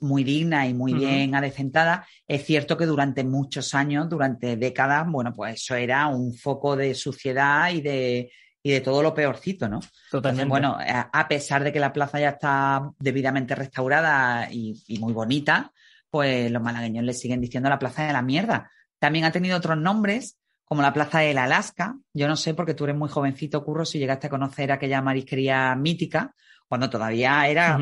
muy 0.00 0.24
digna 0.24 0.66
y 0.66 0.74
muy 0.74 0.92
bien 0.92 1.34
adecentada. 1.34 2.06
Es 2.26 2.44
cierto 2.44 2.76
que 2.76 2.86
durante 2.86 3.22
muchos 3.22 3.74
años, 3.74 4.08
durante 4.08 4.56
décadas, 4.56 5.06
bueno, 5.08 5.32
pues 5.32 5.54
eso 5.54 5.76
era 5.76 6.08
un 6.08 6.34
foco 6.34 6.74
de 6.74 6.94
suciedad 6.94 7.70
y 7.70 7.80
de, 7.80 8.32
y 8.60 8.72
de 8.72 8.80
todo 8.80 9.02
lo 9.02 9.14
peorcito, 9.14 9.68
¿no? 9.68 9.78
Totalmente. 10.10 10.48
bueno, 10.48 10.76
a 10.80 11.28
pesar 11.28 11.62
de 11.62 11.72
que 11.72 11.78
la 11.78 11.92
plaza 11.92 12.18
ya 12.18 12.30
está 12.30 12.90
debidamente 12.98 13.54
restaurada 13.54 14.48
y, 14.50 14.82
y 14.88 14.98
muy 14.98 15.12
bonita, 15.12 15.72
pues 16.10 16.50
los 16.50 16.62
malagueños 16.62 17.04
le 17.04 17.12
siguen 17.12 17.40
diciendo 17.40 17.68
la 17.68 17.78
Plaza 17.78 18.06
de 18.06 18.12
la 18.12 18.22
Mierda. 18.22 18.70
También 18.98 19.24
ha 19.24 19.32
tenido 19.32 19.56
otros 19.56 19.78
nombres, 19.78 20.38
como 20.68 20.82
la 20.82 20.92
Plaza 20.92 21.20
del 21.20 21.38
Alaska. 21.38 21.96
Yo 22.12 22.28
no 22.28 22.36
sé, 22.36 22.54
porque 22.54 22.74
tú 22.74 22.84
eres 22.84 22.96
muy 22.96 23.08
jovencito, 23.08 23.64
Curro, 23.64 23.84
si 23.84 23.98
llegaste 23.98 24.26
a 24.26 24.30
conocer 24.30 24.70
aquella 24.70 25.00
marisquería 25.00 25.74
mítica, 25.74 26.34
cuando 26.68 26.90
todavía 26.90 27.48
era 27.48 27.78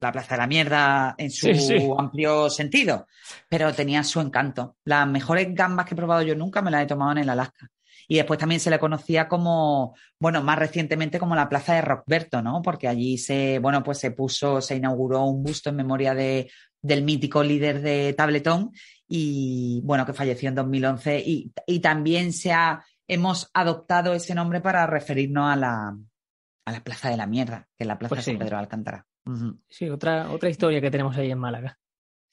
la 0.00 0.12
Plaza 0.12 0.34
de 0.34 0.38
la 0.40 0.46
Mierda 0.46 1.14
en 1.18 1.30
su 1.30 1.94
amplio 1.98 2.48
sentido, 2.48 3.06
pero 3.48 3.72
tenía 3.74 4.02
su 4.02 4.20
encanto. 4.20 4.76
Las 4.84 5.06
mejores 5.06 5.54
gambas 5.54 5.86
que 5.86 5.94
he 5.94 5.96
probado 5.96 6.22
yo 6.22 6.34
nunca 6.34 6.62
me 6.62 6.70
las 6.70 6.82
he 6.82 6.86
tomado 6.86 7.12
en 7.12 7.18
el 7.18 7.28
Alaska. 7.28 7.68
Y 8.06 8.16
después 8.16 8.38
también 8.38 8.60
se 8.60 8.68
le 8.68 8.78
conocía 8.78 9.28
como, 9.28 9.94
bueno, 10.18 10.42
más 10.42 10.58
recientemente 10.58 11.18
como 11.18 11.34
la 11.34 11.48
Plaza 11.48 11.74
de 11.74 11.80
Rockberto, 11.80 12.42
¿no? 12.42 12.60
Porque 12.60 12.86
allí 12.86 13.16
se, 13.16 13.58
bueno, 13.60 13.82
pues 13.82 13.98
se 13.98 14.10
puso, 14.10 14.60
se 14.60 14.76
inauguró 14.76 15.24
un 15.24 15.42
busto 15.42 15.70
en 15.70 15.76
memoria 15.76 16.14
de, 16.14 16.50
del 16.82 17.02
mítico 17.02 17.42
líder 17.42 17.80
de 17.80 18.12
Tabletón 18.12 18.72
y 19.08 19.80
bueno, 19.84 20.06
que 20.06 20.12
falleció 20.12 20.48
en 20.48 20.54
2011 20.54 21.22
y, 21.24 21.52
y 21.66 21.80
también 21.80 22.32
se 22.32 22.52
ha, 22.52 22.84
hemos 23.08 23.50
adoptado 23.54 24.14
ese 24.14 24.34
nombre 24.34 24.60
para 24.60 24.86
referirnos 24.86 25.50
a 25.50 25.56
la, 25.56 25.96
a 26.64 26.72
la 26.72 26.80
Plaza 26.82 27.10
de 27.10 27.16
la 27.16 27.26
Mierda, 27.26 27.68
que 27.76 27.84
es 27.84 27.88
la 27.88 27.98
Plaza 27.98 28.14
pues 28.14 28.24
de 28.24 28.32
San 28.32 28.38
Pedro 28.38 28.56
de 28.56 28.62
Alcántara. 28.62 29.06
Sí, 29.68 29.88
otra, 29.88 30.30
otra 30.30 30.50
historia 30.50 30.80
que 30.80 30.90
tenemos 30.90 31.16
ahí 31.16 31.30
en 31.30 31.38
Málaga. 31.38 31.78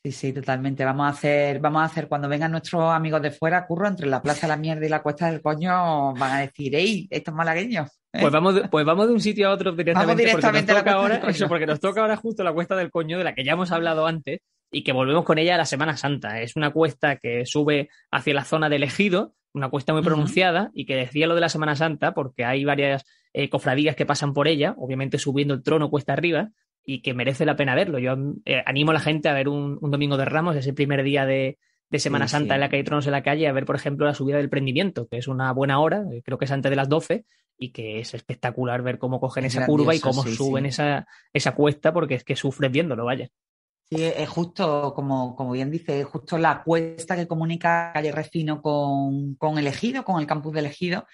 Sí, 0.03 0.11
sí, 0.11 0.33
totalmente. 0.33 0.83
Vamos 0.83 1.05
a 1.05 1.09
hacer, 1.09 1.59
vamos 1.59 1.83
a 1.83 1.85
hacer 1.85 2.07
cuando 2.07 2.27
vengan 2.27 2.51
nuestros 2.51 2.91
amigos 2.91 3.21
de 3.21 3.29
fuera, 3.29 3.67
curro, 3.67 3.87
entre 3.87 4.07
la 4.07 4.21
Plaza 4.21 4.47
de 4.47 4.53
la 4.53 4.57
Mierda 4.57 4.85
y 4.85 4.89
la 4.89 5.03
Cuesta 5.03 5.29
del 5.29 5.41
Coño, 5.41 6.13
van 6.15 6.31
a 6.31 6.39
decir, 6.39 6.75
¡ey, 6.75 7.07
estos 7.11 7.35
malagueños! 7.35 7.89
Pues 8.11 8.31
vamos, 8.31 8.55
de, 8.55 8.67
pues 8.67 8.83
vamos 8.83 9.07
de 9.07 9.13
un 9.13 9.21
sitio 9.21 9.47
a 9.47 9.51
otro 9.51 9.71
directamente, 9.73 10.27
porque, 10.31 10.51
nos 10.51 10.65
toca 10.65 10.91
ahora, 10.93 11.15
eso, 11.27 11.47
porque 11.47 11.65
nos 11.65 11.79
toca 11.79 12.01
ahora 12.01 12.17
justo 12.17 12.43
la 12.43 12.51
Cuesta 12.51 12.75
del 12.75 12.89
Coño, 12.89 13.17
de 13.17 13.23
la 13.23 13.35
que 13.35 13.43
ya 13.43 13.53
hemos 13.53 13.71
hablado 13.71 14.07
antes, 14.07 14.39
y 14.71 14.83
que 14.83 14.93
volvemos 14.93 15.25
con 15.25 15.37
ella 15.37 15.55
a 15.55 15.57
la 15.57 15.65
Semana 15.65 15.97
Santa. 15.97 16.41
Es 16.41 16.55
una 16.55 16.71
cuesta 16.71 17.17
que 17.17 17.45
sube 17.45 17.89
hacia 18.09 18.33
la 18.33 18.45
zona 18.45 18.69
del 18.69 18.83
ejido, 18.83 19.33
una 19.53 19.69
cuesta 19.69 19.93
muy 19.93 20.01
pronunciada, 20.01 20.71
y 20.73 20.85
que 20.85 20.95
decía 20.95 21.27
lo 21.27 21.35
de 21.35 21.41
la 21.41 21.49
Semana 21.49 21.75
Santa, 21.75 22.13
porque 22.13 22.45
hay 22.45 22.63
varias 22.63 23.03
eh, 23.33 23.49
cofradías 23.49 23.95
que 23.95 24.05
pasan 24.05 24.33
por 24.33 24.47
ella, 24.47 24.73
obviamente 24.77 25.17
subiendo 25.17 25.53
el 25.53 25.61
trono 25.61 25.89
cuesta 25.89 26.13
arriba, 26.13 26.51
y 26.85 27.01
que 27.01 27.13
merece 27.13 27.45
la 27.45 27.57
pena 27.57 27.75
verlo. 27.75 27.99
Yo 27.99 28.15
eh, 28.45 28.63
animo 28.65 28.91
a 28.91 28.93
la 28.93 29.01
gente 29.01 29.29
a 29.29 29.33
ver 29.33 29.49
un, 29.49 29.77
Domingo 29.81 30.17
de 30.17 30.25
Ramos, 30.25 30.55
ese 30.55 30.73
primer 30.73 31.03
día 31.03 31.25
de, 31.25 31.57
Semana 31.93 32.29
Santa 32.29 32.53
en 32.53 32.61
la 32.61 32.69
que 32.69 32.77
hay 32.77 32.85
tronos 32.85 33.05
en 33.05 33.11
la 33.11 33.21
calle, 33.21 33.49
a 33.49 33.51
ver, 33.51 33.65
por 33.65 33.75
ejemplo, 33.75 34.05
la 34.05 34.13
subida 34.13 34.37
del 34.37 34.49
prendimiento, 34.49 35.09
que 35.09 35.17
es 35.17 35.27
una 35.27 35.51
buena 35.51 35.81
hora, 35.81 36.05
eh, 36.13 36.21
creo 36.23 36.37
que 36.37 36.45
es 36.45 36.51
antes 36.51 36.69
de 36.69 36.77
las 36.77 36.87
12, 36.87 37.25
y 37.57 37.73
que 37.73 37.99
es 37.99 38.13
espectacular 38.13 38.81
ver 38.81 38.97
cómo 38.97 39.19
cogen 39.19 39.43
esa 39.43 39.65
curva 39.65 39.93
y 39.93 39.99
cómo 39.99 40.23
suben 40.23 40.65
Esa, 40.65 41.05
esa 41.33 41.53
cuesta, 41.53 41.91
porque 41.91 42.15
es 42.15 42.23
que 42.23 42.37
sufres 42.37 42.71
viéndolo, 42.71 43.03
vaya. 43.03 43.29
Sí, 43.91 44.05
es 44.05 44.29
justo, 44.29 44.93
como, 44.95 45.35
como 45.35 45.51
bien 45.51 45.69
dice, 45.69 45.99
es 45.99 46.05
justo 46.05 46.37
la 46.37 46.63
cuesta 46.63 47.17
que 47.17 47.27
comunica 47.27 47.91
Calle 47.93 48.13
Refino 48.13 48.61
con, 48.61 49.35
con 49.35 49.57
el 49.57 49.67
Ejido, 49.67 50.05
con 50.05 50.21
el 50.21 50.27
campus 50.27 50.53
del 50.53 50.67
Ejido. 50.67 51.05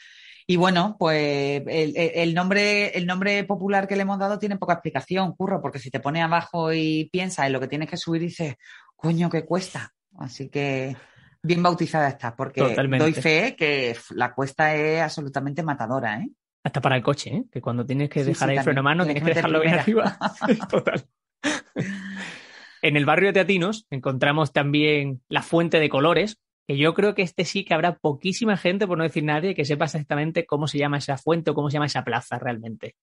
Y 0.45 0.57
bueno, 0.57 0.95
pues 0.99 1.63
el, 1.67 2.33
nombre, 2.35 2.95
el 2.95 3.07
nombre 3.07 3.43
popular 3.45 3.87
que 3.87 3.95
le 3.95 4.03
hemos 4.03 4.19
dado 4.19 4.37
tiene 4.37 4.57
poca 4.57 4.73
explicación, 4.73 5.33
curro, 5.35 5.59
porque 5.59 5.79
si 5.79 5.89
te 5.89 5.99
pones 5.99 6.23
abajo 6.23 6.71
y 6.71 7.09
piensas 7.11 7.47
en 7.47 7.53
lo 7.53 7.59
que 7.59 7.67
tienes 7.67 7.89
que 7.89 7.97
subir, 7.97 8.21
dices, 8.21 8.55
coño, 8.95 9.27
¿qué 9.27 9.43
cuesta? 9.43 9.91
Así 10.19 10.47
que 10.47 10.95
bien 11.41 11.63
bautizada 11.63 12.07
está, 12.07 12.35
porque 12.35 12.61
doy 12.99 13.13
fe 13.13 13.55
que 13.57 13.97
la 14.11 14.35
cuesta 14.35 14.75
es 14.75 15.01
absolutamente 15.01 15.63
matadora, 15.63 16.19
¿eh? 16.19 16.29
Hasta 16.63 16.79
para 16.79 16.95
el 16.95 17.01
coche, 17.01 17.35
¿eh? 17.35 17.43
Que 17.51 17.59
cuando 17.59 17.85
tienes 17.85 18.09
que 18.09 18.23
dejar 18.23 18.51
el 18.51 18.61
freno 18.61 18.81
a 18.81 18.83
mano, 18.83 19.03
tienes 19.03 19.23
que 19.23 19.33
dejarlo 19.33 19.61
bien 19.61 19.73
arriba. 19.73 20.17
Total. 20.69 21.03
En 22.81 22.95
el 22.95 23.05
barrio 23.05 23.29
de 23.29 23.33
Teatinos 23.33 23.85
encontramos 23.89 24.53
también 24.53 25.21
la 25.29 25.41
fuente 25.41 25.79
de 25.79 25.89
colores, 25.89 26.37
que 26.67 26.77
yo 26.77 26.93
creo 26.93 27.15
que 27.15 27.21
este 27.21 27.45
sí 27.45 27.63
que 27.63 27.73
habrá 27.73 27.97
poquísima 27.97 28.57
gente, 28.57 28.87
por 28.87 28.97
no 28.97 29.03
decir 29.03 29.23
nadie, 29.23 29.55
que 29.55 29.65
sepa 29.65 29.85
exactamente 29.85 30.45
cómo 30.45 30.67
se 30.67 30.77
llama 30.77 30.97
esa 30.97 31.17
fuente 31.17 31.51
o 31.51 31.53
cómo 31.53 31.69
se 31.69 31.75
llama 31.75 31.85
esa 31.85 32.03
plaza 32.03 32.37
realmente. 32.37 32.95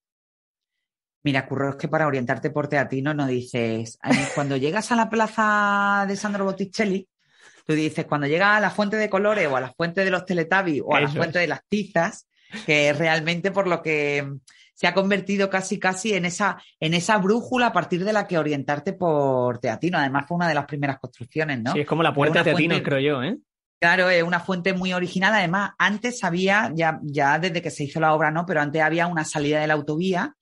Mira, 1.23 1.47
Curro, 1.47 1.71
es 1.71 1.77
que 1.77 1.89
para 1.89 2.07
orientarte 2.07 2.51
por 2.51 2.69
teatino 2.69 3.15
no 3.15 3.27
dices, 3.27 3.99
cuando 4.35 4.59
llegas 4.59 4.93
a 4.93 4.97
la 4.97 5.09
plaza 5.09 6.05
de 6.07 6.17
Sandro 6.17 6.45
Botticelli, 6.45 7.09
tú 7.67 7.73
dices, 7.73 8.05
cuando 8.05 8.27
llegas 8.27 8.59
a 8.59 8.61
la 8.61 8.71
fuente 8.71 8.99
de 8.99 9.09
colores 9.09 9.49
o 9.49 9.57
a 9.57 9.61
la 9.63 9.73
fuente 9.73 10.05
de 10.05 10.11
los 10.11 10.27
Teletubbies 10.27 10.83
o 10.85 10.95
a 10.95 11.01
la 11.01 11.09
fuente 11.09 11.39
de 11.39 11.47
las 11.47 11.61
tizas, 11.67 12.29
que 12.67 12.93
realmente 12.93 13.51
por 13.51 13.67
lo 13.67 13.81
que 13.81 14.31
se 14.75 14.87
ha 14.87 14.95
convertido 14.95 15.49
casi 15.49 15.79
casi 15.79 16.15
en 16.15 16.25
esa, 16.25 16.61
en 16.81 16.95
esa 16.95 17.17
brújula 17.19 17.69
a 17.69 17.73
partir 17.73 18.05
de 18.05 18.13
la 18.13 18.27
que 18.27 18.39
orientarte 18.39 18.93
por 18.93 19.59
teatino. 19.59 19.99
Además 19.99 20.27
fue 20.27 20.37
una 20.37 20.49
de 20.49 20.55
las 20.55 20.67
primeras 20.67 20.99
construcciones, 20.99 21.63
¿no? 21.63 21.73
Sí, 21.73 21.81
es 21.81 21.87
como 21.87 22.03
la 22.03 22.13
puerta 22.13 22.41
de 22.41 22.45
teatino, 22.45 22.83
creo 22.83 23.01
yo, 23.01 23.23
¿eh? 23.23 23.39
Claro, 23.81 24.09
es 24.11 24.23
una 24.23 24.41
fuente 24.41 24.73
muy 24.73 24.93
original. 24.93 25.33
Además, 25.35 25.73
antes 25.79 26.25
había, 26.25 26.73
ya, 26.75 27.01
ya 27.03 27.39
desde 27.39 27.63
que 27.63 27.71
se 27.71 27.85
hizo 27.85 28.01
la 28.01 28.15
obra, 28.15 28.31
¿no? 28.31 28.47
Pero 28.47 28.61
antes 28.61 28.83
había 28.83 29.07
una 29.07 29.25
salida 29.25 29.61
de 29.61 29.67
la 29.67 29.75
autovía 29.75 30.35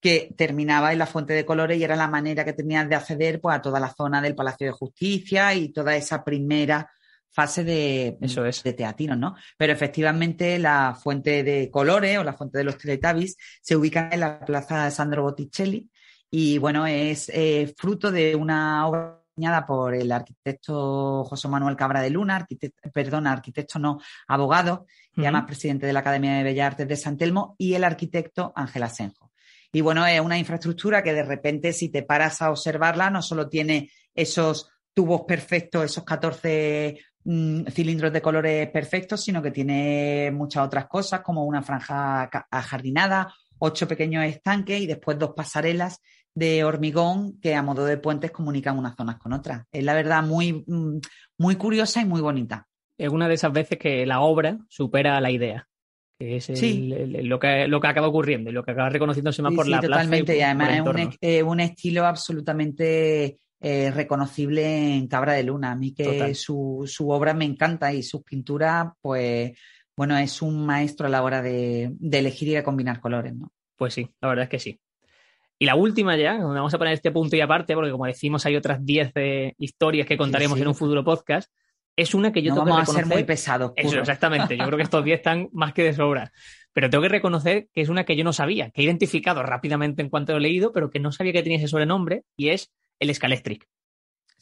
que 0.00 0.34
terminaba 0.36 0.92
en 0.92 0.98
la 0.98 1.06
fuente 1.06 1.32
de 1.32 1.44
colores 1.44 1.78
y 1.78 1.84
era 1.84 1.96
la 1.96 2.08
manera 2.08 2.44
que 2.44 2.52
tenías 2.52 2.88
de 2.88 2.94
acceder 2.94 3.40
pues, 3.40 3.56
a 3.56 3.62
toda 3.62 3.80
la 3.80 3.92
zona 3.92 4.20
del 4.20 4.34
Palacio 4.34 4.66
de 4.66 4.72
Justicia 4.72 5.54
y 5.54 5.72
toda 5.72 5.96
esa 5.96 6.22
primera 6.22 6.90
fase 7.34 7.64
de, 7.64 8.16
Eso 8.20 8.46
es. 8.46 8.62
de 8.62 8.72
teatino, 8.72 9.16
¿no? 9.16 9.34
Pero 9.58 9.72
efectivamente 9.72 10.58
la 10.58 10.94
fuente 10.94 11.42
de 11.42 11.68
colores 11.70 12.18
o 12.18 12.24
la 12.24 12.32
fuente 12.32 12.58
de 12.58 12.64
los 12.64 12.78
Teletubbies 12.78 13.36
se 13.60 13.76
ubica 13.76 14.08
en 14.12 14.20
la 14.20 14.40
plaza 14.40 14.84
de 14.84 14.90
Sandro 14.90 15.22
Botticelli 15.22 15.90
y 16.30 16.58
bueno, 16.58 16.86
es 16.86 17.28
eh, 17.34 17.72
fruto 17.76 18.10
de 18.10 18.34
una 18.34 18.86
obra 18.86 19.20
diseñada 19.36 19.66
por 19.66 19.94
el 19.94 20.10
arquitecto 20.12 21.24
José 21.24 21.48
Manuel 21.48 21.76
Cabra 21.76 22.00
de 22.00 22.10
Luna, 22.10 22.36
arquitecto, 22.36 22.90
perdón, 22.90 23.26
arquitecto 23.26 23.78
no, 23.78 24.00
abogado, 24.28 24.86
y 25.16 25.22
además 25.22 25.44
presidente 25.44 25.86
de 25.86 25.92
la 25.92 26.00
Academia 26.00 26.34
de 26.34 26.42
Bellas 26.44 26.66
Artes 26.66 26.88
de 26.88 26.96
San 26.96 27.16
Telmo, 27.16 27.54
y 27.58 27.74
el 27.74 27.84
arquitecto 27.84 28.52
Ángel 28.54 28.84
Asenjo. 28.84 29.32
Y 29.72 29.80
bueno, 29.80 30.06
es 30.06 30.20
una 30.20 30.38
infraestructura 30.38 31.02
que 31.02 31.12
de 31.12 31.24
repente, 31.24 31.72
si 31.72 31.88
te 31.88 32.04
paras 32.04 32.42
a 32.42 32.50
observarla, 32.50 33.10
no 33.10 33.22
solo 33.22 33.48
tiene 33.48 33.90
esos 34.14 34.70
tubos 34.92 35.22
perfectos, 35.22 35.84
esos 35.84 36.04
14 36.04 36.98
mm, 37.24 37.66
cilindros 37.66 38.12
de 38.12 38.22
colores 38.22 38.70
perfectos, 38.70 39.22
sino 39.22 39.42
que 39.42 39.50
tiene 39.50 40.30
muchas 40.32 40.66
otras 40.66 40.86
cosas, 40.86 41.20
como 41.20 41.44
una 41.44 41.62
franja 41.62 42.30
ajardinada, 42.50 43.32
ocho 43.58 43.88
pequeños 43.88 44.24
estanques 44.24 44.80
y 44.80 44.86
después 44.86 45.18
dos 45.18 45.32
pasarelas 45.34 46.00
de 46.34 46.64
hormigón 46.64 47.40
que 47.40 47.54
a 47.54 47.62
modo 47.62 47.84
de 47.84 47.96
puentes 47.96 48.30
comunican 48.30 48.78
unas 48.78 48.96
zonas 48.96 49.16
con 49.16 49.32
otras. 49.32 49.64
Es 49.70 49.84
la 49.84 49.94
verdad 49.94 50.22
muy, 50.22 50.64
mm, 50.66 51.00
muy 51.38 51.56
curiosa 51.56 52.00
y 52.00 52.04
muy 52.04 52.20
bonita. 52.20 52.66
Es 52.98 53.08
una 53.08 53.28
de 53.28 53.34
esas 53.34 53.52
veces 53.52 53.78
que 53.78 54.06
la 54.06 54.20
obra 54.20 54.58
supera 54.68 55.20
la 55.20 55.30
idea 55.30 55.68
que 56.18 56.36
es 56.36 56.48
lo, 57.24 57.38
que, 57.38 57.66
lo 57.66 57.80
que 57.80 57.86
acaba 57.88 58.08
ocurriendo 58.08 58.50
y 58.50 58.52
lo 58.52 58.64
que 58.64 58.70
acaba 58.70 58.88
reconociéndose 58.88 59.42
más 59.42 59.54
por 59.54 59.68
la 59.68 59.80
totalmente. 59.80 60.34
plaza. 60.34 60.38
Y, 60.38 60.42
además 60.42 61.18
es 61.20 61.42
un, 61.42 61.60
estilo 61.60 62.06
absolutamente 62.06 63.38
eh, 63.60 63.90
reconocible 63.90 64.96
en 64.96 65.08
Cabra 65.08 65.32
de 65.34 65.44
Luna. 65.44 65.72
A 65.72 65.76
mí 65.76 65.94
que 65.94 66.34
su, 66.34 66.84
su, 66.86 67.10
obra 67.10 67.34
me 67.34 67.44
encanta 67.44 67.92
y 67.92 68.02
sus 68.02 68.22
pinturas, 68.22 68.88
pues, 69.00 69.52
bueno, 69.96 70.16
es 70.16 70.42
un 70.42 70.66
maestro 70.66 71.06
a 71.06 71.10
la 71.10 71.22
hora 71.22 71.42
de, 71.42 71.92
elegir 72.12 72.48
y 72.48 72.54
de 72.54 72.62
combinar 72.62 73.00
colores, 73.00 73.34
¿no? 73.34 73.52
Pues 73.76 73.94
sí, 73.94 74.08
la 74.20 74.28
verdad 74.28 74.44
es 74.44 74.50
que 74.50 74.58
sí. 74.58 74.80
Y 75.58 75.66
la 75.66 75.76
última 75.76 76.16
ya, 76.16 76.38
donde 76.38 76.56
vamos 76.56 76.74
a 76.74 76.78
poner 76.78 76.94
este 76.94 77.12
punto 77.12 77.36
y 77.36 77.40
aparte, 77.40 77.74
porque 77.74 77.90
como 77.90 78.06
decimos, 78.06 78.44
hay 78.44 78.56
otras 78.56 78.84
10 78.84 79.12
historias 79.58 80.06
que 80.06 80.16
contaremos 80.16 80.58
en 80.58 80.68
un 80.68 80.74
futuro 80.74 81.04
podcast 81.04 81.50
es 81.96 82.14
una 82.14 82.32
que 82.32 82.42
yo 82.42 82.52
tengo 82.52 82.66
vamos 82.66 82.76
que 82.76 82.80
reconocer. 82.80 83.04
a 83.04 83.08
ser 83.08 83.16
muy 83.16 83.24
pesados. 83.24 83.72
Eso, 83.76 83.98
exactamente. 83.98 84.56
Yo 84.56 84.64
creo 84.66 84.76
que 84.76 84.82
estos 84.82 85.04
10 85.04 85.16
están 85.16 85.48
más 85.52 85.72
que 85.72 85.84
de 85.84 85.92
sobra. 85.92 86.32
Pero 86.72 86.90
tengo 86.90 87.02
que 87.02 87.08
reconocer 87.08 87.68
que 87.72 87.82
es 87.82 87.88
una 87.88 88.04
que 88.04 88.16
yo 88.16 88.24
no 88.24 88.32
sabía, 88.32 88.70
que 88.70 88.82
he 88.82 88.84
identificado 88.84 89.42
rápidamente 89.42 90.02
en 90.02 90.08
cuanto 90.08 90.32
lo 90.32 90.38
he 90.38 90.42
leído, 90.42 90.72
pero 90.72 90.90
que 90.90 90.98
no 90.98 91.12
sabía 91.12 91.32
que 91.32 91.42
tenía 91.42 91.58
ese 91.58 91.68
sobrenombre, 91.68 92.24
y 92.36 92.48
es 92.48 92.72
el 92.98 93.14
Scalestric. 93.14 93.66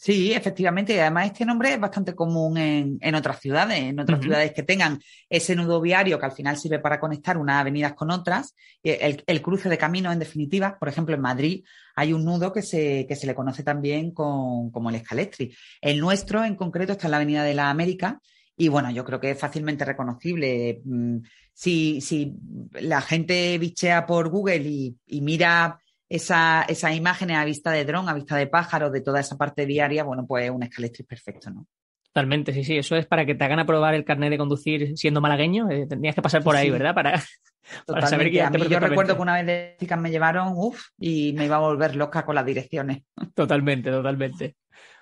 Sí, 0.02 0.32
efectivamente. 0.32 0.94
Y 0.94 0.98
además 0.98 1.26
este 1.26 1.44
nombre 1.44 1.74
es 1.74 1.78
bastante 1.78 2.12
común 2.12 2.56
en, 2.58 3.14
otras 3.14 3.38
ciudades, 3.38 3.78
en 3.78 4.00
otras 4.00 4.20
ciudades 4.20 4.52
que 4.52 4.64
tengan 4.64 4.98
ese 5.28 5.54
nudo 5.54 5.80
viario 5.80 6.18
que 6.18 6.26
al 6.26 6.32
final 6.32 6.56
sirve 6.56 6.80
para 6.80 6.98
conectar 6.98 7.38
unas 7.38 7.60
avenidas 7.60 7.94
con 7.94 8.10
otras, 8.10 8.56
el, 8.82 9.42
cruce 9.42 9.68
de 9.68 9.78
caminos 9.78 10.12
en 10.12 10.18
definitiva. 10.18 10.76
Por 10.76 10.88
ejemplo, 10.88 11.14
en 11.14 11.20
Madrid 11.20 11.64
hay 11.94 12.12
un 12.12 12.24
nudo 12.24 12.52
que 12.52 12.62
se, 12.62 13.06
que 13.06 13.14
se 13.14 13.28
le 13.28 13.34
conoce 13.36 13.62
también 13.62 14.10
con, 14.10 14.72
como 14.72 14.90
el 14.90 14.96
Escalestri. 14.96 15.54
El 15.80 16.00
nuestro 16.00 16.44
en 16.44 16.56
concreto 16.56 16.94
está 16.94 17.06
en 17.06 17.12
la 17.12 17.18
Avenida 17.18 17.44
de 17.44 17.54
la 17.54 17.70
América 17.70 18.20
y 18.56 18.66
bueno, 18.66 18.90
yo 18.90 19.04
creo 19.04 19.20
que 19.20 19.30
es 19.30 19.38
fácilmente 19.38 19.84
reconocible. 19.84 20.82
Mm, 20.84 21.18
si, 21.54 22.00
si 22.00 22.34
la 22.72 23.02
gente 23.02 23.56
bichea 23.56 24.04
por 24.04 24.30
Google 24.30 24.68
y, 24.68 24.96
y 25.06 25.20
mira 25.20 25.78
esa, 26.12 26.66
esas 26.68 26.94
imágenes 26.94 27.38
a 27.38 27.44
vista 27.46 27.70
de 27.70 27.86
dron, 27.86 28.06
a 28.06 28.12
vista 28.12 28.36
de 28.36 28.46
pájaro, 28.46 28.90
de 28.90 29.00
toda 29.00 29.20
esa 29.20 29.38
parte 29.38 29.64
diaria, 29.64 30.04
bueno, 30.04 30.26
pues 30.26 30.50
un 30.50 30.62
escaletriz 30.62 31.06
perfecto, 31.06 31.50
¿no? 31.50 31.66
Totalmente, 32.02 32.52
sí, 32.52 32.64
sí. 32.64 32.76
Eso 32.76 32.96
es 32.96 33.06
para 33.06 33.24
que 33.24 33.34
te 33.34 33.42
hagan 33.42 33.60
aprobar 33.60 33.94
el 33.94 34.04
carnet 34.04 34.28
de 34.28 34.36
conducir 34.36 34.98
siendo 34.98 35.22
malagueño. 35.22 35.70
Eh, 35.70 35.86
tendrías 35.88 36.14
que 36.14 36.20
pasar 36.20 36.42
por 36.42 36.54
ahí, 36.54 36.68
¿verdad? 36.68 36.94
Para, 36.94 37.18
saber 38.06 38.30
que 38.30 38.42
a 38.42 38.50
mí 38.50 38.68
yo 38.68 38.78
recuerdo 38.78 39.16
que 39.16 39.22
una 39.22 39.36
vez 39.36 39.46
de 39.46 39.76
chicas 39.80 39.98
me 39.98 40.10
llevaron, 40.10 40.52
uff, 40.54 40.88
y 40.98 41.32
me 41.32 41.46
iba 41.46 41.56
a 41.56 41.60
volver 41.60 41.96
loca 41.96 42.26
con 42.26 42.34
las 42.34 42.44
direcciones. 42.44 43.04
Totalmente, 43.34 43.90
totalmente. 43.90 44.56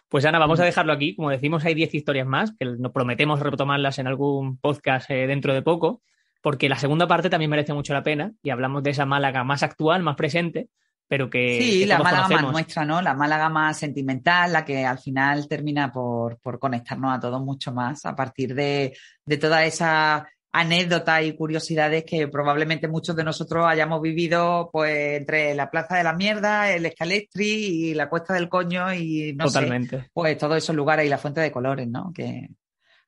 Pues 0.08 0.24
Ana, 0.24 0.38
vamos 0.38 0.60
a 0.60 0.64
dejarlo 0.64 0.92
aquí. 0.92 1.16
Como 1.16 1.30
decimos, 1.30 1.64
hay 1.64 1.74
10 1.74 1.92
historias 1.92 2.26
más, 2.28 2.54
que 2.56 2.64
nos 2.64 2.92
prometemos 2.92 3.40
retomarlas 3.40 3.98
en 3.98 4.06
algún 4.06 4.58
podcast 4.58 5.10
eh, 5.10 5.26
dentro 5.26 5.54
de 5.54 5.62
poco, 5.62 6.02
porque 6.40 6.68
la 6.68 6.78
segunda 6.78 7.08
parte 7.08 7.28
también 7.28 7.50
merece 7.50 7.74
mucho 7.74 7.94
la 7.94 8.04
pena 8.04 8.32
y 8.44 8.50
hablamos 8.50 8.84
de 8.84 8.90
esa 8.90 9.06
Málaga 9.06 9.42
más 9.42 9.64
actual, 9.64 10.04
más 10.04 10.14
presente, 10.14 10.68
pero 11.10 11.28
que. 11.28 11.58
Sí, 11.60 11.86
la 11.86 11.98
Málaga 11.98 12.28
más 12.28 12.52
nuestra, 12.52 12.84
¿no? 12.84 13.02
La 13.02 13.14
Málaga 13.14 13.48
más 13.48 13.76
sentimental, 13.76 14.52
la 14.52 14.64
que 14.64 14.86
al 14.86 15.00
final 15.00 15.48
termina 15.48 15.90
por, 15.90 16.38
conectarnos 16.60 17.12
a 17.12 17.18
todos 17.18 17.42
mucho 17.42 17.72
más 17.72 18.06
a 18.06 18.14
partir 18.14 18.54
de, 18.54 18.96
de 19.24 19.36
toda 19.36 19.64
esa 19.64 20.24
anécdotas 20.52 21.24
y 21.24 21.32
curiosidades 21.32 22.04
que 22.04 22.28
probablemente 22.28 22.86
muchos 22.86 23.16
de 23.16 23.24
nosotros 23.24 23.66
hayamos 23.66 24.00
vivido 24.00 24.70
pues 24.72 25.18
entre 25.18 25.52
la 25.56 25.68
Plaza 25.68 25.96
de 25.96 26.04
la 26.04 26.12
Mierda, 26.12 26.70
el 26.70 26.86
Escalestri 26.86 27.48
y 27.48 27.94
la 27.94 28.08
Cuesta 28.08 28.34
del 28.34 28.48
Coño 28.48 28.94
y 28.94 29.32
no 29.32 29.46
Totalmente. 29.46 30.02
sé, 30.02 30.10
pues 30.12 30.38
todos 30.38 30.58
esos 30.58 30.76
lugares 30.76 31.06
y 31.06 31.08
la 31.08 31.18
Fuente 31.18 31.40
de 31.40 31.50
Colores, 31.50 31.88
¿no? 31.88 32.12
Que 32.14 32.50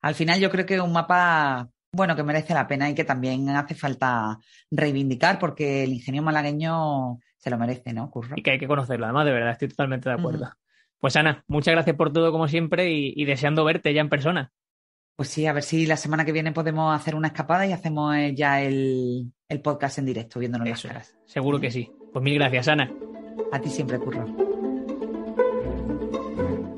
al 0.01 0.15
final 0.15 0.41
yo 0.41 0.51
creo 0.51 0.65
que 0.65 0.75
es 0.75 0.81
un 0.81 0.91
mapa 0.91 1.69
bueno 1.93 2.17
que 2.17 2.23
merece 2.23 2.53
la 2.53 2.67
pena 2.67 2.89
y 2.89 2.95
que 2.95 3.05
también 3.05 3.47
hace 3.51 3.75
falta 3.75 4.37
reivindicar 4.69 5.39
porque 5.39 5.85
el 5.85 5.93
ingenio 5.93 6.21
malagueño 6.21 7.19
se 7.43 7.49
lo 7.49 7.57
merece, 7.57 7.91
¿no, 7.91 8.09
Curro? 8.09 8.35
Y 8.37 8.41
que 8.41 8.51
hay 8.51 8.57
que 8.57 8.67
conocerlo, 8.67 9.05
además, 9.05 9.25
de 9.25 9.33
verdad, 9.33 9.51
estoy 9.51 9.67
totalmente 9.67 10.07
de 10.07 10.15
acuerdo. 10.15 10.49
Pues 10.97 11.17
Ana, 11.17 11.43
muchas 11.47 11.73
gracias 11.73 11.97
por 11.97 12.13
todo 12.13 12.31
como 12.31 12.47
siempre 12.47 12.89
y, 12.89 13.25
deseando 13.25 13.65
verte 13.65 13.93
ya 13.93 13.99
en 13.99 14.07
persona. 14.07 14.53
Pues 15.17 15.27
sí, 15.27 15.45
a 15.45 15.51
ver 15.51 15.63
si 15.63 15.85
la 15.85 15.97
semana 15.97 16.23
que 16.23 16.31
viene 16.31 16.53
podemos 16.53 16.95
hacer 16.95 17.15
una 17.15 17.27
escapada 17.27 17.67
y 17.67 17.73
hacemos 17.73 18.15
eh, 18.15 18.33
ya 18.33 18.61
el, 18.61 19.33
podcast 19.61 19.97
en 19.97 20.05
directo, 20.05 20.39
viéndonos 20.39 20.69
las 20.69 20.83
caras. 20.83 21.17
Seguro 21.25 21.59
que 21.59 21.69
sí. 21.69 21.91
Pues 22.13 22.23
mil 22.23 22.35
gracias, 22.35 22.69
Ana. 22.69 22.89
A 23.51 23.59
ti 23.59 23.69
siempre, 23.69 23.99
Curro. 23.99 24.52